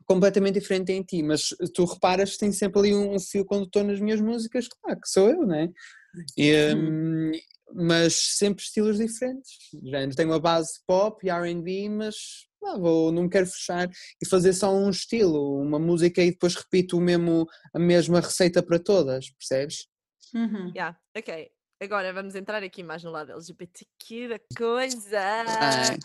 [0.06, 4.00] completamente diferente em ti, mas tu reparas que tem sempre ali um fio condutor nas
[4.00, 5.70] minhas músicas, claro que sou eu, né?
[6.38, 7.32] E, hum,
[7.74, 9.52] mas sempre estilos diferentes.
[9.84, 12.16] Já tenho a base pop e RB, mas
[12.66, 13.90] ah, vou, não quero fechar
[14.22, 18.62] e fazer só um estilo, uma música e depois repito o mesmo, a mesma receita
[18.64, 19.88] para todas, percebes?
[20.34, 20.72] Uhum.
[20.76, 21.52] Yeah, ok.
[21.82, 25.20] Agora vamos entrar aqui mais no lado LGBTQ da coisa.
[25.60, 25.98] Ai.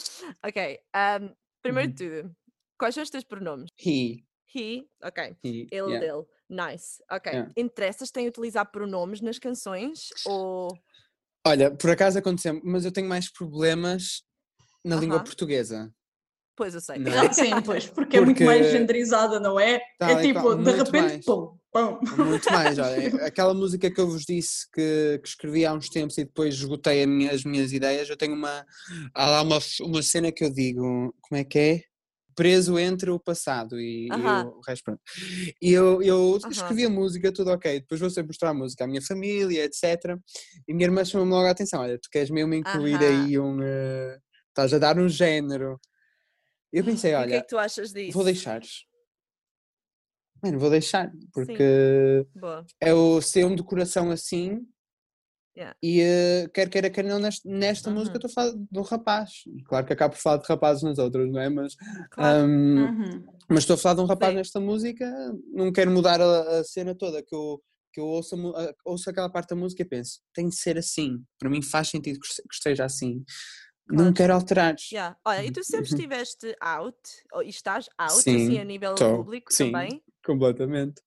[0.45, 0.79] Ok.
[1.23, 1.95] um, primeiro Uhum.
[1.95, 2.37] de tudo,
[2.79, 3.71] quais são os teus pronomes?
[3.79, 5.37] He, He, ok.
[5.45, 6.01] he, Ele, yeah.
[6.01, 6.27] dele.
[6.49, 7.01] Nice.
[7.09, 7.31] Ok.
[7.33, 7.53] Yeah.
[7.57, 10.09] Interessas-te em utilizar pronomes nas canções?
[10.27, 10.77] Ou.
[11.47, 14.23] Olha, por acaso aconteceu, mas eu tenho mais problemas
[14.85, 15.25] na língua Aham.
[15.25, 15.95] portuguesa.
[16.61, 16.99] Pois eu sei.
[16.99, 17.19] Não é?
[17.27, 19.81] Ah, sim, pois, porque, é muito Porque- mais genderizada, não é?
[19.99, 21.25] Tal é e tipo, de repente, mais.
[21.25, 21.99] pum, pum.
[22.27, 22.85] Muito mais, olha,
[23.25, 27.03] aquela música que eu vos disse que, que escrevi há uns tempos e depois esgotei
[27.03, 28.63] a minha- as minhas ideias, eu tenho uma,
[29.15, 31.83] há lá uma, uma cena que eu digo, como é que é?
[32.37, 34.45] Preso entre o passado e, e Aham.
[34.45, 35.01] o resto, pronto.
[35.63, 38.87] E eu, eu escrevi a música, tudo ok, depois vou sempre mostrar a música à
[38.87, 40.19] minha família, etc.
[40.69, 43.07] E a minha irmã chamou-me logo a atenção, olha, tu queres mesmo incluir Aham.
[43.09, 44.19] aí um, eh,
[44.51, 45.81] estás a dar um género.
[46.73, 48.13] Eu pensei, E o que é olha, que tu achas disso?
[48.13, 48.61] vou deixar.
[50.43, 52.65] Mano, vou deixar, porque Boa.
[52.81, 54.67] é o ser-me de coração assim
[55.57, 55.77] Yeah.
[55.83, 58.27] e eh, quer queira, quer não, nesta, nesta música Uhum.
[58.27, 59.31] estou a falar de um rapaz.
[59.67, 61.49] Claro que acabo por falar de rapazes nas outras, não é?
[61.51, 61.75] Mas,
[62.11, 62.45] Claro.
[62.45, 63.27] ahm, Uhum.
[63.49, 64.37] mas estou a falar de um rapaz Sim.
[64.37, 67.61] nesta música, não quero mudar a, a cena toda, que eu,
[67.93, 71.19] que eu ouço, a ouço aquela parte da música e penso, tem de ser assim,
[71.39, 73.23] para mim faz sentido que esteja assim.
[73.89, 74.15] Não Claro.
[74.15, 74.77] quero alterar.
[74.93, 75.17] Yeah.
[75.25, 75.97] Olha, e tu sempre Uhum.
[75.97, 76.97] estiveste out,
[77.33, 79.73] ou, estás out, Sim, assim, a nível tô, público sim.
[79.73, 80.03] também?
[80.25, 81.01] Completamente.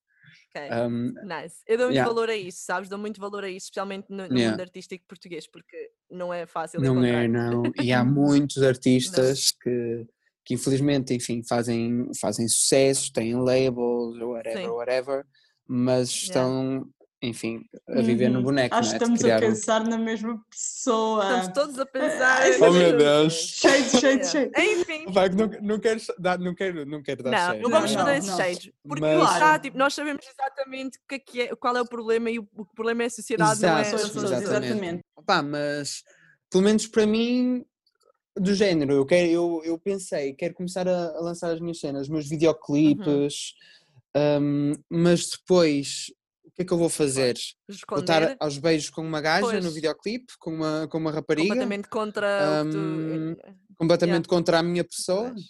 [0.55, 0.69] Ok.
[0.69, 1.57] Ahm, Nice.
[1.65, 2.07] Eu dou muito yeah.
[2.13, 2.89] valor a isso, sabes?
[2.89, 4.51] Dou muito valor a isso, especialmente no, no Yeah.
[4.51, 7.23] mundo artístico português, porque não é fácil Não encontrar.
[7.23, 7.63] é, não.
[7.81, 10.05] E há muitos artistas que,
[10.45, 14.67] que infelizmente, enfim, fazem, fazem sucesso, têm labels, ou whatever, Sim.
[14.69, 15.25] whatever,
[15.67, 16.88] mas estão,
[17.25, 18.43] enfim, a viver no Uhum.
[18.43, 19.07] boneco, Acho não que é?
[19.07, 21.23] Estamos a criar um- pensar na mesma pessoa.
[21.23, 22.41] Estamos todos a pensar.
[22.41, 23.33] Ai, nas Oh, meu Deus.
[23.33, 24.23] cheio, Yeah.
[24.25, 24.51] cheio.
[24.57, 25.05] Enfim.
[25.07, 28.17] Vai, não, não, quero dar, não, quero, não quero dar Não, shade, não vamos fazer
[28.17, 28.71] esses shades.
[28.86, 31.88] Porque Mas- lá está, tipo, nós sabemos exatamente que é que é, qual é o
[31.88, 33.81] problema e o, o problema é a sociedade, não é?
[33.81, 34.71] Exato, não Pessoas, são pessoas, as exatamente.
[34.73, 35.03] exatamente.
[35.25, 36.03] Pá, mas
[36.51, 37.63] pelo menos para mim,
[38.36, 42.01] do género, eu, quero, eu, eu pensei, quero começar a, a lançar as minhas cenas,
[42.03, 43.53] os meus videoclipes,
[44.41, 46.12] hum, mas depois
[46.55, 47.35] que é que eu vou fazer?
[47.67, 49.65] Esconder aos beijos com uma gaja Pois.
[49.65, 53.75] no videoclipe, com uma, com uma rapariga, completamente contra o que Hum, tu.
[53.77, 55.31] completamente contra a minha pessoa.
[55.31, 55.43] Pois.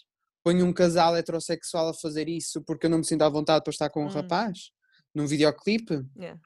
[0.43, 3.71] Ponho um casal heterossexual a fazer isso porque eu não me sinto à vontade para
[3.71, 4.11] estar com um Hum.
[4.11, 4.71] rapaz
[5.15, 6.05] num videoclipe.
[6.17, 6.39] Yeah.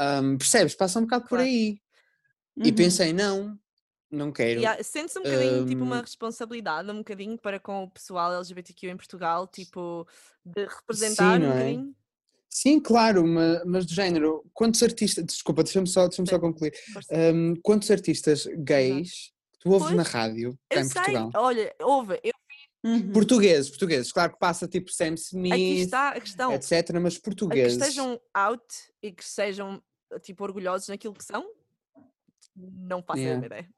[0.00, 0.74] Hum, percebes?
[0.74, 1.44] Passa um bocado por Claro.
[1.44, 1.78] aí.
[2.56, 2.74] E Uhum.
[2.74, 3.58] pensei, não,
[4.10, 4.60] não quero.
[4.60, 6.00] E há- Sente-se um bocadinho, tipo, uma Hum.
[6.02, 10.06] responsabilidade, um bocadinho para com o pessoal LGBTQ em Portugal, tipo,
[10.44, 11.54] de representar um não é?
[11.58, 11.96] bocadinho.
[12.54, 16.74] Sim, claro, ma- mas, do género, quantos artistas, desculpa, deixa-me só, deixa só concluir.
[17.10, 21.30] Hum, quantos artistas gays tu ouves na Pois, rádio cá Eu em sei, Portugal?
[21.34, 22.32] olha, ouve, eu-
[22.84, 23.12] Uhum.
[23.12, 26.52] Portugueses, portugueses, claro que passa tipo Sam aqui Smith, está a questão.
[26.52, 27.80] etc, mas a que portugueses.
[27.80, 28.64] estejam out
[29.00, 29.80] e que sejam,
[30.20, 31.48] tipo, orgulhosos naquilo que são,
[32.56, 33.40] não faço a Yeah.
[33.40, 33.70] mesma ideia.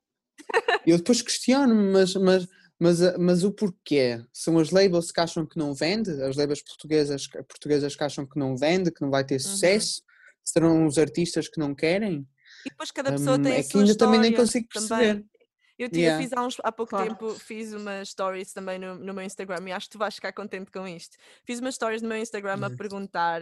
[0.86, 2.48] Eu depois questiono-me, mas, mas,
[2.84, 4.22] mas, a- mas o porquê?
[4.32, 6.10] São as labels que acham que não vende?
[6.22, 9.40] As labels portuguesas, portuguesas que acham que não vende, que não vai ter Uhum.
[9.40, 10.02] sucesso?
[10.44, 12.26] Serão os artistas que não querem?
[12.66, 14.88] E depois cada pessoa Hum, tem a é que sua ainda também nem consigo também.
[14.98, 15.24] perceber.
[15.78, 16.22] Eu, ti- eu Yeah.
[16.22, 17.08] fiz há, uns, há pouco Claro.
[17.10, 20.32] tempo, fiz uma stories também no, no meu Instagram e acho que tu vais ficar
[20.32, 21.16] contente com isto.
[21.44, 22.76] Fiz uma stories no meu Instagram a Hum.
[22.76, 23.40] perguntar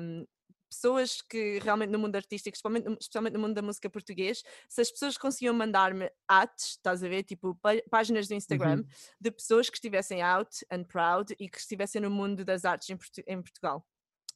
[0.00, 0.24] um,
[0.70, 4.80] pessoas que realmente no mundo artístico, especialmente, no- especialmente no mundo da música português, se
[4.80, 8.84] as pessoas conseguiam mandar-me ads, estás a ver, tipo pá- páginas do Instagram, Uhum.
[9.20, 12.96] de pessoas que estivessem out and proud e que estivessem no mundo das artes em,
[12.96, 13.86] Portu- em Portugal.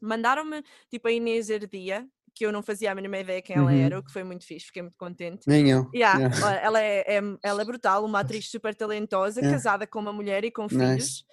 [0.00, 3.80] Mandaram-me tipo a Inês Herdia, que eu não fazia a mínima ideia quem ela Uhum.
[3.84, 5.42] era, o que foi muito fixe, fiquei muito contente.
[5.48, 5.90] Nem eu.
[5.92, 6.62] Yeah, Yeah.
[6.64, 9.56] ela, é, é- ela é brutal, uma atriz super talentosa, Yeah.
[9.56, 10.76] casada com uma mulher e com Nice.
[10.78, 11.24] filhos.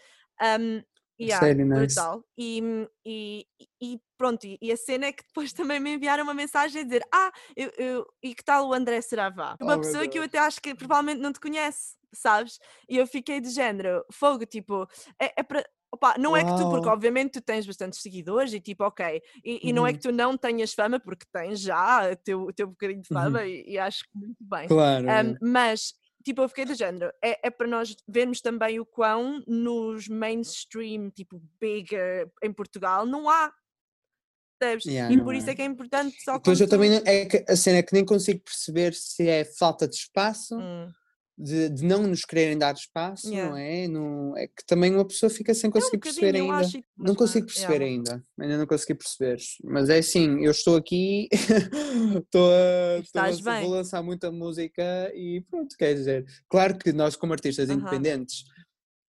[0.42, 0.82] Um,
[1.20, 2.08] yeah, Sério, nice.
[2.08, 2.24] brutal.
[2.38, 2.62] E,
[3.06, 3.46] e,
[3.82, 7.04] e pronto, e, a cena é que depois também me enviaram uma mensagem a dizer:
[7.14, 9.58] Ah, eu, eu- e que tal o André Seravá?
[9.62, 12.60] Uma Oh, pessoa que eu até acho que provavelmente não te conhece, sabes?
[12.90, 14.88] E eu fiquei de género, fogo, tipo,
[15.22, 15.66] é, é para.
[15.94, 19.70] Opa, não é que tu, porque obviamente tu tens bastantes seguidores e tipo, ok, e,
[19.70, 19.94] e não é Uhum.
[19.94, 23.12] que tu não tenhas fama, porque tens já o teu, o teu bocadinho de Uhum.
[23.12, 24.68] fama e, e acho que muito bem.
[24.68, 25.08] Claro.
[25.08, 25.40] Um, yeah.
[25.42, 25.94] mas,
[26.26, 27.14] tipo, eu fiquei do género.
[27.24, 33.30] É, é para nós vermos também o quão nos mainstream, tipo, bigger em Portugal, não
[33.30, 33.54] há.
[34.60, 34.86] Percebes?
[34.86, 35.52] Yeah, e por isso é.
[35.52, 37.94] é que é importante só Depois quando eu também é que a cena é que
[37.94, 40.92] nem consigo perceber se é falta de espaço, Hum,
[41.38, 43.50] de, de não nos quererem dar espaço, Yeah.
[43.52, 43.88] não é?
[43.88, 46.54] Não, é que também uma pessoa fica sem é um conseguir perceber ainda.
[46.60, 48.24] acho, Não vá, consigo perceber ainda.
[48.40, 49.38] Ainda não consegui perceber.
[49.64, 55.12] Mas é assim, eu estou aqui, estou a, estou a- Estás vou lançar muita música
[55.14, 56.26] e pronto, quer dizer.
[56.50, 57.80] Claro que nós, como artistas Aham.
[57.80, 58.44] independentes,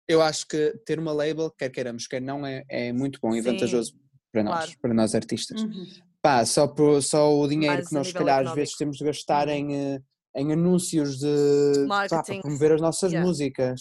[0.09, 3.43] eu acho que ter uma label, quer queiramos, quer não, é, é muito bom e
[3.43, 3.95] Sim, vantajoso
[4.33, 4.79] para nós, claro.
[4.81, 5.63] para nós artistas.
[5.63, 5.87] Uhum.
[6.23, 9.05] Pá, só, por, só o dinheiro Mais que nós, se calhar, às vezes temos de
[9.05, 9.55] gastar Uhum.
[9.55, 10.01] em, eh,
[10.37, 13.27] em anúncios de pá, para promover as nossas yeah.
[13.27, 13.81] músicas.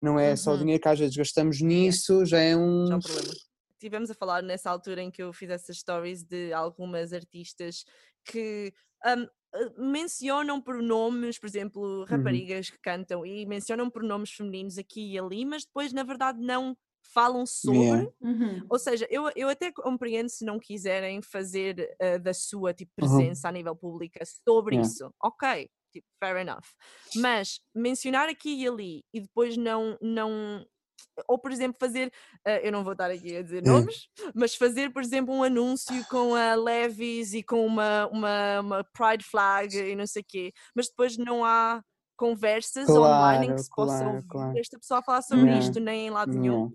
[0.00, 0.60] Não é só o Uhum.
[0.60, 2.86] dinheiro que às vezes gastamos nisso, já é um.
[2.86, 3.32] já é um problema.
[3.80, 7.84] Tivemos a falar nessa altura em que eu fiz essas stories de algumas artistas
[8.24, 8.72] que
[9.06, 15.18] hum, eh, mencionam pronomes, por exemplo, raparigas que cantam e mencionam pronomes femininos aqui e
[15.18, 16.76] ali, mas depois, na verdade, não
[17.14, 17.78] falam sobre.
[17.78, 18.10] Yeah.
[18.20, 18.66] Uhum.
[18.68, 23.06] Ou seja, eu, eu até compreendo se não quiserem fazer eh, da sua tipo, Uhum.
[23.08, 24.88] presença a nível pública sobre Yeah.
[24.88, 25.14] isso.
[25.22, 26.64] Ok, tipo, fair enough.
[27.14, 29.98] Mas mencionar aqui e ali e depois não.
[30.00, 30.64] não
[31.28, 32.12] ou, por exemplo, fazer,
[32.44, 33.88] eh, eu não vou estar aqui a dizer É.
[33.88, 38.84] nomes, mas fazer, por exemplo, um anúncio com a Levis e com uma, uma, uma
[38.84, 41.82] Pride flag e não sei o quê, mas depois não há
[42.16, 44.60] conversas online em que Claro, se possa claro, ouvir claro.
[44.60, 45.56] esta pessoa falar sobre Yeah.
[45.56, 46.70] isto, nem em lado nenhum.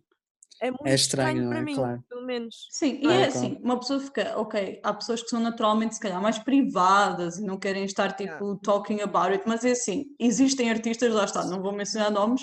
[0.61, 0.67] Yeah.
[0.67, 2.03] É muito É estranho, estranho, para é mim, claro.
[2.09, 2.67] pelo menos.
[2.71, 3.25] Sim, e é é?
[3.25, 7.43] assim, uma pessoa fica, ok, há pessoas que são naturalmente, se calhar, mais privadas e
[7.43, 8.37] não querem estar, Yeah.
[8.37, 12.41] tipo, talking about it, mas é assim, existem artistas, lá está, não vou mencionar nomes,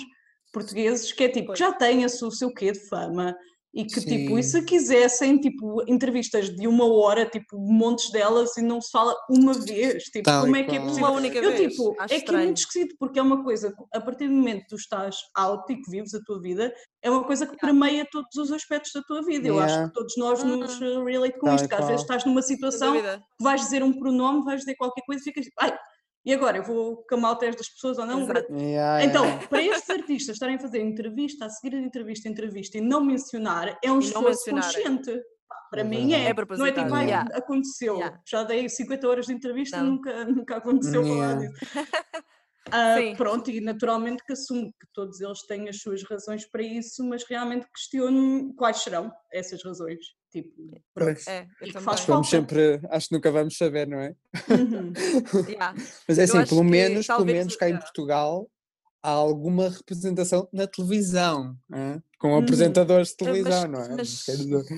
[0.53, 1.59] portugueses, que é tipo, Pois.
[1.59, 3.37] já têm o seu quê de fama
[3.73, 4.59] e que, tipo, e Sim.
[4.61, 9.53] se quisessem, tipo, entrevistas de uma hora, tipo, montes delas e não se fala uma
[9.55, 11.07] vez, tipo, Tal como é que é possível?
[11.09, 11.73] Uma única Eu, vez.
[11.73, 12.53] tipo, Acho é que é muito estranho.
[12.55, 15.77] esquisito, porque é uma coisa, que, a partir do momento que tu estás out e
[15.81, 17.67] que vives a tua vida, é uma coisa que Yeah.
[17.81, 19.47] permeia todos os aspectos da tua vida.
[19.47, 19.89] Eu acho Yeah.
[19.89, 21.09] que todos nós nos Uhum.
[21.09, 22.95] eh, relate com Tal isto, que às vezes estás numa situação
[23.41, 25.79] vais dizer um pronome, vais dizer qualquer coisa e ficas tipo, ai,
[26.25, 28.21] e agora eu vou camar o teste das pessoas ou não?
[28.51, 29.47] Yeah, Então, yeah.
[29.49, 33.79] para estes artistas estarem a fazer entrevista, a seguir a entrevista, entrevista e não mencionar,
[33.83, 35.21] é um E esforço consciente.
[35.71, 36.29] Para mim é.
[36.31, 37.29] É Não é tipo, Yeah.
[37.37, 37.95] aconteceu.
[37.97, 38.21] Yeah.
[38.29, 39.93] Já dei 50 horas de entrevista, Não.
[39.93, 41.55] nunca, nunca aconteceu falar disso.
[42.99, 43.17] Sim.
[43.17, 47.25] pronto, e naturalmente que assumo que todos eles têm as suas razões para isso, mas
[47.25, 49.99] realmente questiono quais serão essas razões.
[50.31, 51.21] Tipo, pronto.
[51.29, 51.47] É,
[51.81, 54.15] faz Vamos sempre, acho que nunca vamos saber, não é?
[54.49, 54.93] Uhum.
[55.49, 55.75] Yeah.
[56.07, 57.85] Mas é assim, pelo menos, pelo menos cá em yeah.
[57.85, 58.49] Portugal
[59.03, 62.01] há alguma representação na televisão, hã?
[62.19, 62.39] com Uhum.
[62.43, 63.89] apresentadores de Ah, mas- televisão, não é?
[63.97, 64.27] mas-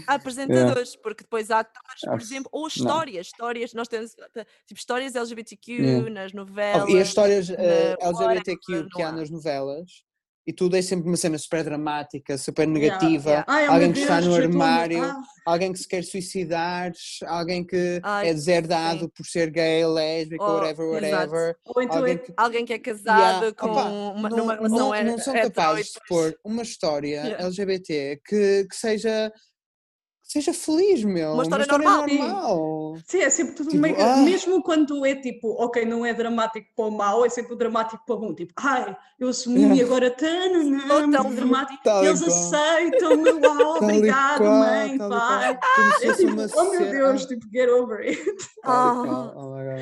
[0.06, 2.68] Há apresentadores, porque depois há atores, por exemplo, ou não.
[2.68, 6.08] histórias, histórias, nós temos tipo histórias LGBTQ Yeah.
[6.10, 6.88] nas Oh, novelas.
[6.88, 9.10] e as histórias eh, na LGBTQ que há.
[9.12, 10.04] nas novelas,
[10.46, 13.44] e tudo é sempre uma cena super dramática, super Yeah, negativa, yeah.
[13.48, 16.02] Ai, oh alguém que está Deus, no estou a- armário, ah, alguém que se quer
[16.04, 16.92] suicidar,
[17.26, 19.08] alguém que Ai, é deserdado sim.
[19.14, 21.56] por ser gay, lésbica, Oh, whatever, whatever.
[21.64, 24.54] Ou então Alguém é que Alguém que é casado Yeah, com opa, uma, não, numa
[24.54, 27.44] relação não, hetero não são capazes de pôr uma história Yeah.
[27.44, 29.32] LGBT que, que seja
[30.32, 31.32] seja feliz, meu.
[31.34, 32.08] Uma história normal.
[32.08, 32.18] Sim.
[32.18, 32.94] normal.
[33.06, 34.04] Sim, é sempre tudo Tipo, mega.
[34.04, 34.16] ah.
[34.18, 38.02] Mesmo quando é tipo, ok, não é dramático para o mau, é sempre o dramático
[38.06, 38.34] para o bom.
[38.34, 39.76] Tipo, ai, eu assumi Yeah.
[39.76, 41.82] e agora tanto, Sou não, tão dramático.
[41.84, 45.58] Tal Eles aceitam-me, uau, obrigado, qual, mãe, pai.
[45.76, 48.18] Como se É fosse tipo, uma oh meu Deus, tipo, get over it.
[48.64, 49.32] Ah.
[49.36, 49.80] Oh my God.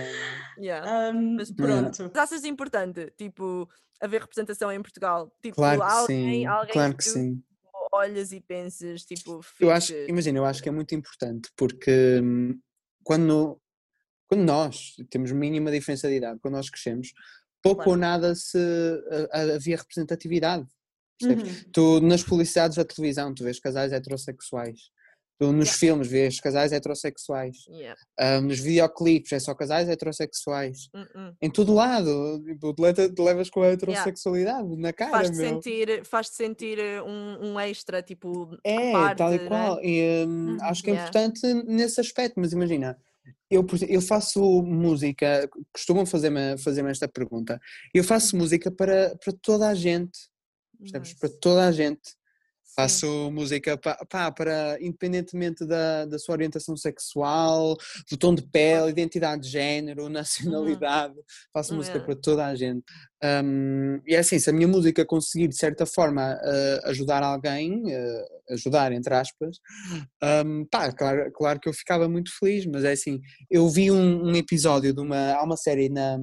[0.59, 1.11] Yeah.
[1.15, 2.11] Um, Mas pronto.
[2.15, 3.69] Mas achas importante, tipo,
[4.01, 5.33] haver representação em Portugal?
[5.43, 7.43] Tipo, Claro que alguém, sim, alguém claro que tu sim.
[7.93, 12.59] Olhas e pensas, tipo, Eu acho, imagina, eu acho que é muito importante porque hum,
[13.03, 13.61] quando,
[14.29, 17.13] quando nós temos mínima diferença de idade, quando nós crescemos,
[17.63, 17.91] pouco Claro.
[17.91, 18.59] ou nada se
[19.33, 20.67] havia representatividade.
[21.23, 21.71] Uhum.
[21.73, 24.91] Tu nas publicidades da televisão, tu vês casais heterossexuais.
[25.41, 25.79] Tu nos Yeah.
[25.79, 27.57] filmes vês casais heterossexuais.
[27.67, 27.99] Yeah.
[28.19, 30.91] Ah, nos videoclipes é só casais heterossexuais.
[30.95, 31.33] Hum, hum.
[31.41, 36.29] Em todo lado, tipo, tu te levas com a heterossexualidade na cara, Faz-te sentir, faz
[36.29, 39.47] sentir eh, um, um extra, tipo, É, parte, tal e né?
[39.49, 39.83] qual.
[39.83, 41.09] E, hum, acho que é Yeah.
[41.09, 42.99] importante nesse aspecto, mas imagina,
[43.51, 47.59] eu, eu faço música, costumam fazer-me fazer esta pergunta.
[47.95, 50.19] Eu faço música para, para toda a gente,
[50.79, 51.15] percebes?
[51.15, 51.41] Para Nice.
[51.41, 52.20] toda a gente.
[52.75, 57.77] Faço música pa- pá, para, independentemente da, da sua orientação sexual,
[58.11, 61.15] do tom de pele, identidade de género, nacionalidade,
[61.53, 62.85] faço música para toda a gente.
[63.23, 67.83] Um, e é assim, se a minha música conseguir de certa forma uh, ajudar alguém,
[67.85, 69.59] uh, ajudar entre aspas,
[70.47, 74.31] um, pá, claro, claro que eu ficava muito feliz, mas é assim, eu vi um,
[74.31, 76.19] um episódio de uma, há uma série na,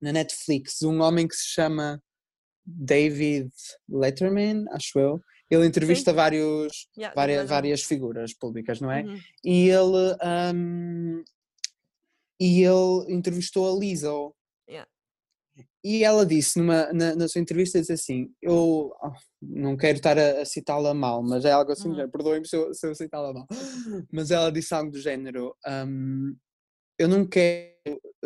[0.00, 2.00] na Netflix, um homem que se chama
[2.66, 3.50] David
[3.88, 5.20] Letterman, acho eu.
[5.48, 9.02] Ele entrevista vários, Yeah, várias, várias figuras públicas, não é?
[9.04, 9.18] Uhum.
[9.44, 10.16] E ele,
[10.54, 11.24] hum,
[12.40, 14.34] e ele entrevistou a Lizzo.
[14.68, 14.88] Yeah.
[15.84, 20.18] E ela disse numa, na, na sua entrevista, disse assim, eu ah, não quero estar
[20.18, 22.10] a, a citá-la mal, mas é algo assim, Uhum.
[22.10, 23.46] perdoem-me se eu, se eu citá-la mal,
[24.12, 25.54] mas ela disse algo do género,
[25.86, 26.36] hum,
[26.98, 27.76] eu não quero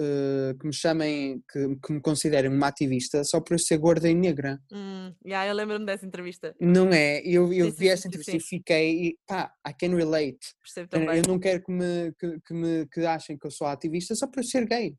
[0.00, 4.08] eh, que me chamem, que, que me considerem uma ativista só por eu ser gorda
[4.08, 4.58] e negra.
[4.72, 7.20] Hum, yeah, eu lembro-me dessa entrevista, Não é?
[7.24, 8.38] Eu, eu Sim, vi essa entrevista sim.
[8.38, 10.38] e fiquei, e, pá, I can relate.
[10.62, 11.16] percebo Eu também.
[11.18, 14.26] eu não quero que me, que, que me que achem que eu sou ativista só
[14.26, 14.96] por eu ser gay.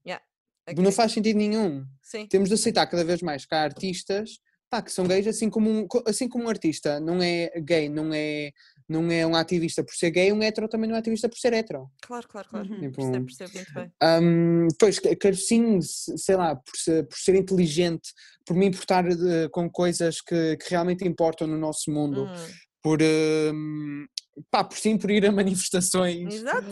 [0.77, 1.83] Não Ok, faz sentido nenhum.
[2.01, 4.39] Sim, Temos de aceitar cada vez mais que há artistas
[4.69, 8.13] pá, que são gays assim como um, assim como um artista não é gay, não
[8.13, 8.51] é,
[8.91, 11.53] não é um ativista por ser gay, um hétero também não é ativista por ser
[11.53, 11.89] hétero.
[12.01, 12.67] claro, claro, claro.
[12.69, 12.79] Uhum.
[12.81, 13.91] Tipo, Percebo, percebo muito bem.
[14.21, 18.11] Hum, pois, que- quero sim, se- sei lá, por ser, por ser inteligente,
[18.45, 22.47] por me importar de- com coisas que, que realmente importam no nosso mundo, Hum,
[22.83, 24.05] por, hum,
[24.49, 26.67] pá, por sim, por ir a manifestações, Exato.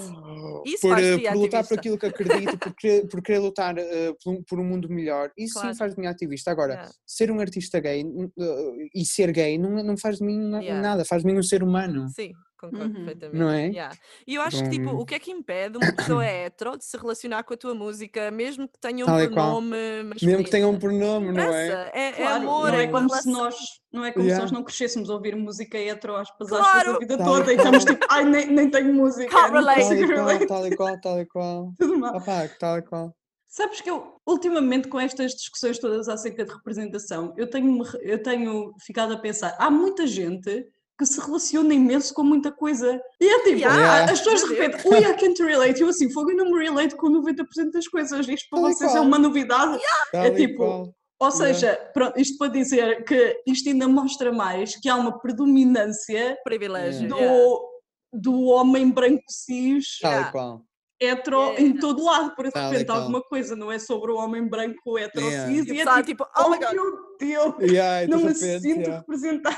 [0.66, 4.14] Isso por, eh, por lutar por aquilo que acredito, por querer, por querer lutar eh,
[4.24, 5.74] por, um, por um mundo melhor, isso Claro.
[5.74, 6.52] sim faz de mim ativista.
[6.52, 6.92] Agora, Yeah.
[7.06, 10.82] ser um artista gay eh, e ser gay não, não faz de mim na- Yeah.
[10.82, 12.08] nada, faz de mim um ser humano.
[12.16, 12.94] Sim, concordo Uhum.
[12.94, 13.38] perfeitamente.
[13.40, 13.68] Não é?
[13.68, 13.96] Yeah.
[14.28, 16.98] E eu acho que tipo, o que é que impede uma pessoa hetero de se
[16.98, 20.20] relacionar com a tua música, mesmo que tenha um Tal pronome masculino?
[20.38, 21.92] Mesmo que tenha um pronome, não é?
[21.94, 23.32] É, é Claro, amor, não é é como se relação.
[23.34, 23.56] nós,
[23.92, 24.44] não é como se Yeah.
[24.44, 26.96] nós não crescêssemos a ouvir música hetero às aspas Claro.
[26.96, 29.80] a vida Tal toda e estamos tipo, ai, nem, nem tenho música, Can't relate.
[29.88, 31.74] Tal e qual, tal e qual, tal e qual.
[31.80, 32.16] tudo mal.
[32.18, 33.16] Opá, tal e qual.
[33.52, 38.74] Sabes que eu, ultimamente, com estas discussões todas acerca de representação, eu tenho, eu tenho
[38.80, 40.68] ficado a pensar, há muita gente
[41.00, 43.02] que se relaciona imenso com muita coisa.
[43.22, 45.80] E é tipo, Yeah, as pessoas de repente, ui, I can't relate.
[45.80, 48.28] E eu assim, fogo, eu não me relate com 90% das coisas.
[48.28, 49.82] Isto para e vocês é uma novidade.
[50.12, 50.94] Tal e tipo.
[51.22, 51.38] Ou Yeah.
[51.54, 57.10] seja, pronto, isto para dizer que isto ainda mostra mais que há uma predominância Privilégio.
[57.10, 57.60] do, yeah.
[58.14, 60.30] do homem branco cis Tal Yeah.
[60.30, 60.62] e qual.
[61.02, 61.62] hetero Yeah.
[61.62, 64.98] em todo lado, por de e repente alguma coisa não é sobre o homem branco
[64.98, 65.54] hetero Yeah.
[65.54, 68.62] cis E e é tipo, tipo, oh oh meu Deus, Yeah, e não me repente,
[68.62, 69.00] sinto yeah.
[69.00, 69.58] representada.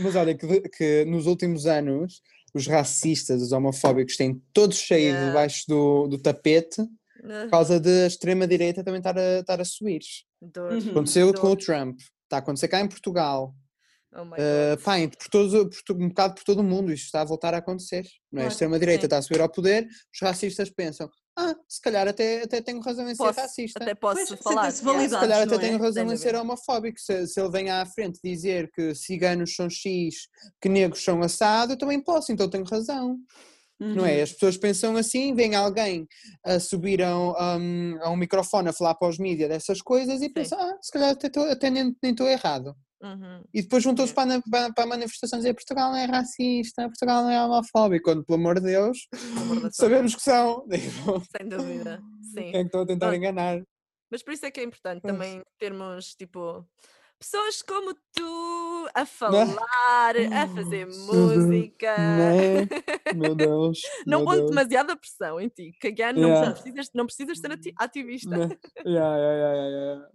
[0.00, 2.20] Mas olha, que, de- que nos últimos anos
[2.52, 5.26] os racistas, os homofóbicos têm todos saído Yeah.
[5.28, 6.82] debaixo do, do tapete
[7.20, 10.02] por causa da extrema-direita também estar a, estar a subir.
[10.42, 10.50] Uhum.
[10.52, 10.72] Dor.
[10.90, 11.64] Aconteceu com o Dor.
[11.64, 13.54] Trump, está a acontecer cá em Portugal,
[14.16, 17.24] Oh uh, pá, por todo, por um bocado por todo o mundo, isto está a
[17.24, 18.06] voltar a acontecer.
[18.30, 18.44] Não é?
[18.44, 22.42] A Claro, extrema-direita está a subir ao poder, os racistas pensam, ah, se calhar até,
[22.44, 23.82] até tenho razão em Posso- ser racista.
[23.82, 24.70] Até posso Pois, falar.
[24.70, 25.20] Se validado.
[25.20, 25.58] calhar até é?
[25.58, 27.00] tenho razão Sem em ser homofóbico.
[27.00, 30.28] Se, se ele vem à frente dizer que ciganos são X,
[30.60, 33.18] que negros são assado, eu também posso, então tenho razão.
[33.80, 34.18] Não é?
[34.18, 34.22] Uhum.
[34.22, 36.06] As pessoas pensam assim, vem alguém
[36.44, 39.82] a subir a um, a um- a um microfone a falar para os mídias dessas
[39.82, 42.76] coisas e pensam, ah, se calhar até, tô- até nem estou errado.
[43.04, 43.44] Uhum.
[43.52, 46.88] E depois para, a na- para, para a manifestação e dizer Portugal não é racista,
[46.88, 48.98] Portugal não é homofóbico, quando, pelo amor de Deus,
[49.36, 50.64] Amor sabemos que são.
[51.36, 52.00] Sem dúvida.
[52.22, 52.34] Sim.
[52.34, 53.18] Quem é que estão a tentar Pronto.
[53.18, 53.62] enganar?
[54.10, 55.12] Mas por isso é que é importante Pois.
[55.12, 56.64] também termos, tipo,
[57.18, 59.04] pessoas como tu a
[59.66, 61.96] falar, a fazer música.
[61.98, 62.66] Né?
[63.14, 63.80] Meu Deus.
[64.06, 64.50] Não meu pondo Deus.
[64.50, 66.52] demasiada pressão em ti, que again, não, Yeah.
[66.52, 68.30] precisas, não precisas ser ati- ativista.
[68.30, 68.48] Né?
[68.86, 70.08] Yeah, yeah, yeah, yeah,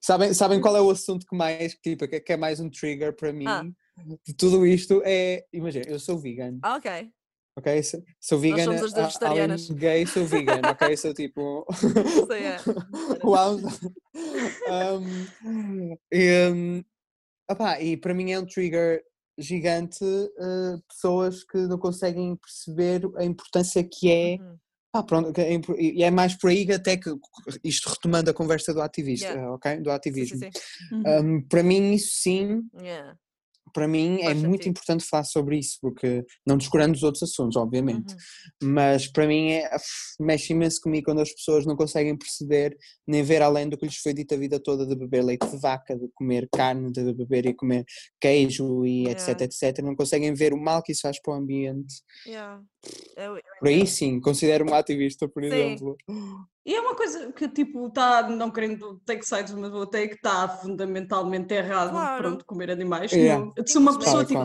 [0.00, 3.32] Sabem, sabem qual é o assunto que mais, tipo, que é mais um trigger para
[3.32, 3.64] mim Ah.
[4.26, 5.02] de tudo isto?
[5.04, 7.10] É, imagina, eu sou vegan, Ah, ok.
[7.56, 7.82] ok?
[8.20, 10.60] Sou, vegan, somos as além gay, sou vegan, ok?
[10.96, 11.66] Sou tipo...
[11.70, 12.56] Isso é.
[13.24, 13.56] Uau!
[13.56, 15.26] um,
[16.12, 16.84] e, um,
[17.80, 19.02] e para mim é um trigger
[19.38, 24.56] gigante uh, pessoas que não conseguem perceber a importância que é Uhum.
[24.92, 25.32] Ah, pronto,
[25.78, 27.10] e é mais por aí até que
[27.62, 29.52] isto retomando a conversa do ativista, Yeah.
[29.54, 29.76] ok?
[29.80, 30.38] Do Sim, ativismo.
[30.40, 30.96] sim, sim.
[30.96, 31.36] Uhum.
[31.36, 33.16] Um, para mim, isso sim, Yeah.
[33.72, 34.70] Para mim é Faz muito sentido.
[34.70, 38.12] importante falar sobre isso, porque não descurando os outros assuntos, obviamente,
[38.62, 38.70] Uhum.
[38.74, 39.70] mas para mim é,
[40.18, 43.96] mexe imenso comigo quando as pessoas não conseguem perceber nem ver além do que lhes
[43.96, 47.46] foi dito a vida toda de beber leite de vaca, de comer carne, de beber
[47.46, 47.84] e comer
[48.20, 49.44] queijo e etc, Yeah.
[49.44, 51.94] etc, não conseguem ver o mal que isso faz para o ambiente.
[52.26, 52.62] Yeah.
[53.16, 55.48] Eu- eu Por aí sim, considero-me ativista, por Sim.
[55.48, 55.96] exemplo.
[56.64, 60.14] E é uma coisa que, tipo, está, não querendo take sides, mas vou ter que
[60.16, 62.22] está fundamentalmente errado, Claro.
[62.22, 63.10] pronto, comer animais.
[63.12, 63.42] Yeah.
[63.56, 64.40] Não- Se uma pessoa, e tipo,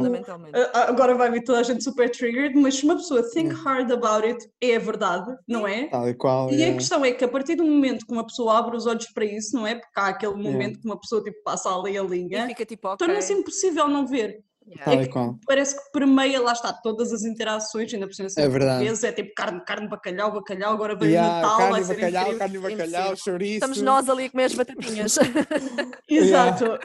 [0.74, 3.64] a- agora vai vir toda a gente super triggered, mas se uma pessoa think Yeah.
[3.70, 5.88] hard about it, é a verdade, não é?
[5.88, 6.50] Tal e qual.
[6.50, 6.78] E a yeah.
[6.78, 9.54] questão é que a partir do momento que uma pessoa abre os olhos para isso,
[9.56, 9.76] não é?
[9.76, 10.52] Porque há aquele Yeah.
[10.52, 13.06] momento que uma pessoa tipo, passa ali a E linha, fica tipo, ok.
[13.06, 14.40] torna-se impossível não ver.
[14.68, 14.84] Yeah.
[14.86, 15.40] Tal é e que qual.
[15.46, 18.84] Parece que permeia, lá está, todas as interações, ainda por cima É verdade.
[18.84, 22.22] vezes é tipo carne, carne, bacalhau, bacalhau, agora vem Yeah, Natal, carne vai ser bacalhau,
[22.24, 22.40] incrível.
[22.40, 23.16] carne bacalhau, Impossível.
[23.18, 23.54] chouriço.
[23.54, 25.20] Estamos nós ali a comer as batatinhas.
[26.10, 26.80] Exato.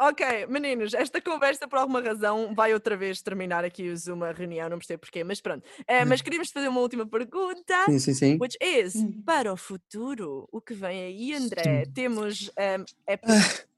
[0.00, 4.32] ok, meninos, esta conversa por alguma razão vai outra vez terminar aqui o Zoom, a
[4.32, 5.62] reunião, não percebo porquê, mas pronto.
[5.86, 7.74] Eh, mas queríamos fazer uma última pergunta.
[7.86, 8.38] Sim, sim, sim.
[8.40, 9.22] Which is, Hum.
[9.24, 11.84] para o futuro, o que vem aí, André?
[11.94, 13.22] Temos, um, EP,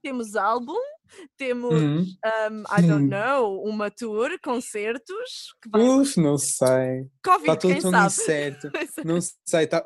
[0.03, 0.79] temos álbum,
[1.37, 1.99] temos, Hum.
[2.01, 3.09] um, I don't Hum.
[3.09, 5.83] know, uma tour, concertos, que vai...
[5.83, 7.07] Uf, não sei.
[7.25, 8.71] Covid, Está tudo tão incerto.
[9.05, 9.85] Não sei, tá,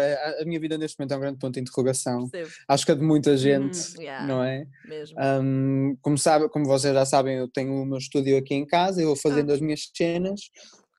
[0.00, 2.28] é- a minha vida neste momento é um grande ponto de interrogação.
[2.28, 4.26] Percebo, Acho que é de muita gente, yeah.
[4.26, 4.66] não é?
[4.86, 5.16] mesmo.
[5.18, 9.00] Ahm, como, sabe, como vocês já sabem, eu tenho o meu estúdio aqui em casa,
[9.00, 9.54] eu vou fazendo Ah.
[9.54, 10.40] as minhas cenas.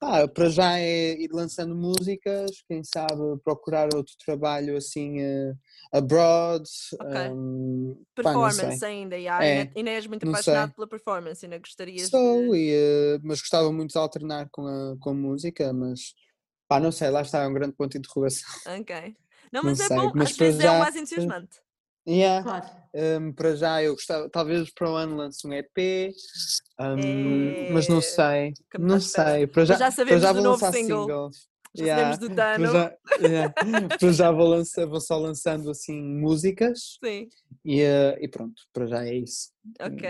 [0.05, 5.53] Ah, para já é ir lançando músicas, quem sabe procurar outro trabalho assim eh,
[5.93, 6.63] abroad.
[6.99, 7.11] Ok.
[7.15, 8.59] ahm, pá, não sei.
[8.65, 10.75] Performance ainda, yeah, É, ainda, ainda és muito não apaixonado sei.
[10.75, 12.57] pela performance, ainda gostarias Sou, de...
[12.57, 16.13] e, eh, mas gostava muito de alternar com a, com a música, mas
[16.67, 18.49] pá, não sei, lá está, é um grande ponto de interrogação.
[18.79, 19.15] Ok.
[19.51, 21.57] Não, Não mas é sei, bom, mas às vezes é o já- mais entusiasmante.
[22.07, 22.43] Yeah.
[22.43, 22.82] Claro.
[22.95, 26.13] Um, para já eu gostava, talvez para o ano lance um EP,
[26.79, 30.51] um, mas É, não sei, não sei, para já, já para sabemos já do vou
[30.51, 31.01] lançar single.
[31.07, 31.37] singles.
[31.75, 32.71] Já Yeah, sabemos do para Dano.
[32.71, 33.53] já, yeah,
[33.99, 37.27] para já vou, lançar, vou só lançando assim músicas Sim,
[37.65, 39.49] e, eh, e pronto, para já é isso.
[39.81, 40.07] ok.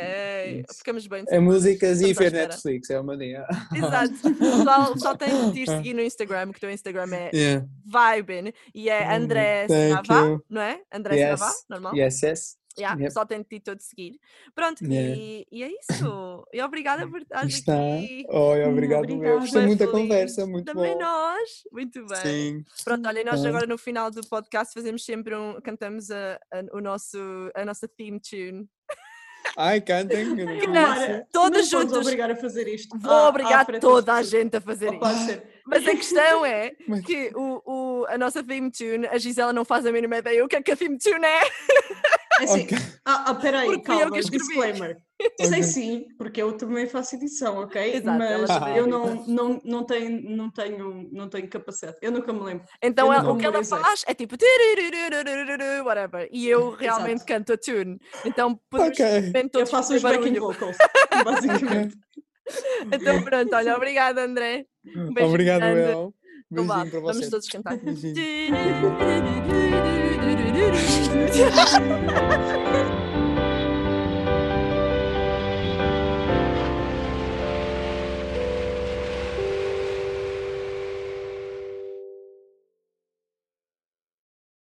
[0.68, 0.78] isso.
[0.80, 1.24] Ficamos bem.
[1.30, 2.34] É músicas e ver.
[2.34, 3.46] Netflix, é uma dia.
[3.74, 4.14] Exato.
[4.38, 7.66] Pessoal, só tem de te seguir no Instagram, que o teu Instagram é Yeah.
[7.86, 10.82] Vibin e é André Thank Sinavá, não é?
[10.92, 11.40] André Yes.
[11.40, 11.96] Sinavá, normal?
[11.96, 12.58] Yes, yes.
[12.78, 13.14] Yeah, Yep.
[13.14, 14.20] Só tem de ti todo seguir.
[14.56, 15.16] Pronto, Yeah.
[15.16, 16.44] e, e é isso.
[16.52, 17.74] E obrigada por estares Está.
[17.74, 18.26] aqui.
[18.30, 19.00] Oi, obrigado.
[19.04, 19.28] obrigada.
[19.36, 21.00] Eu gostei muito da conversa, muito Também bom.
[21.00, 21.50] nós.
[21.72, 22.18] Muito bem.
[22.18, 22.66] Sim.
[22.84, 23.50] Pronto, olha, e nós Tá.
[23.50, 25.60] agora no final do podcast fazemos sempre um.
[25.62, 27.18] cantamos a, a- o nosso,
[27.56, 28.68] a nossa theme tune.
[29.58, 30.26] Ai, cantem.
[30.26, 31.98] não não podes juntos.
[31.98, 32.98] obrigar a fazer isto.
[32.98, 35.44] Vou à obrigar frente toda a gente a fazer pode ser.
[35.68, 39.66] Mas a questão é Mas- que o, o- a nossa theme tune, a Gisela não
[39.66, 41.42] faz a mínima ideia o que é que a theme tune é.
[42.44, 42.78] É assim, Ok.
[43.06, 44.98] ah, ah, peraí, Porque calma, disclaimer.
[45.40, 45.64] Sei Ok.
[45.64, 47.94] sim, porque eu também faço edição, ok?
[47.96, 48.88] Exato, Mas eu edita.
[48.88, 51.98] não, não, não, tenho, não, tenho, não tenho capacidade.
[52.02, 52.66] Eu nunca me lembro.
[52.82, 54.36] Então ela- o que ela faz é tipo
[55.86, 56.28] whatever.
[56.32, 57.26] E eu realmente Exato.
[57.26, 57.98] canto a tune.
[58.26, 59.06] Então podemos Ok.
[59.06, 60.42] simplesmente Eu todos faço os backing barulho.
[60.42, 60.78] vocals,
[61.24, 61.96] basicamente.
[62.92, 64.66] Então pronto, olha, obrigada André.
[64.96, 65.92] Um beijo Obrigado, grande.
[65.92, 66.14] eu.
[66.52, 67.02] Então vá, Beijinho
[67.64, 67.78] para
[70.54, 71.52] vamos vocês.
[71.52, 72.34] todos cantar.
[72.72, 73.13] Beijinho.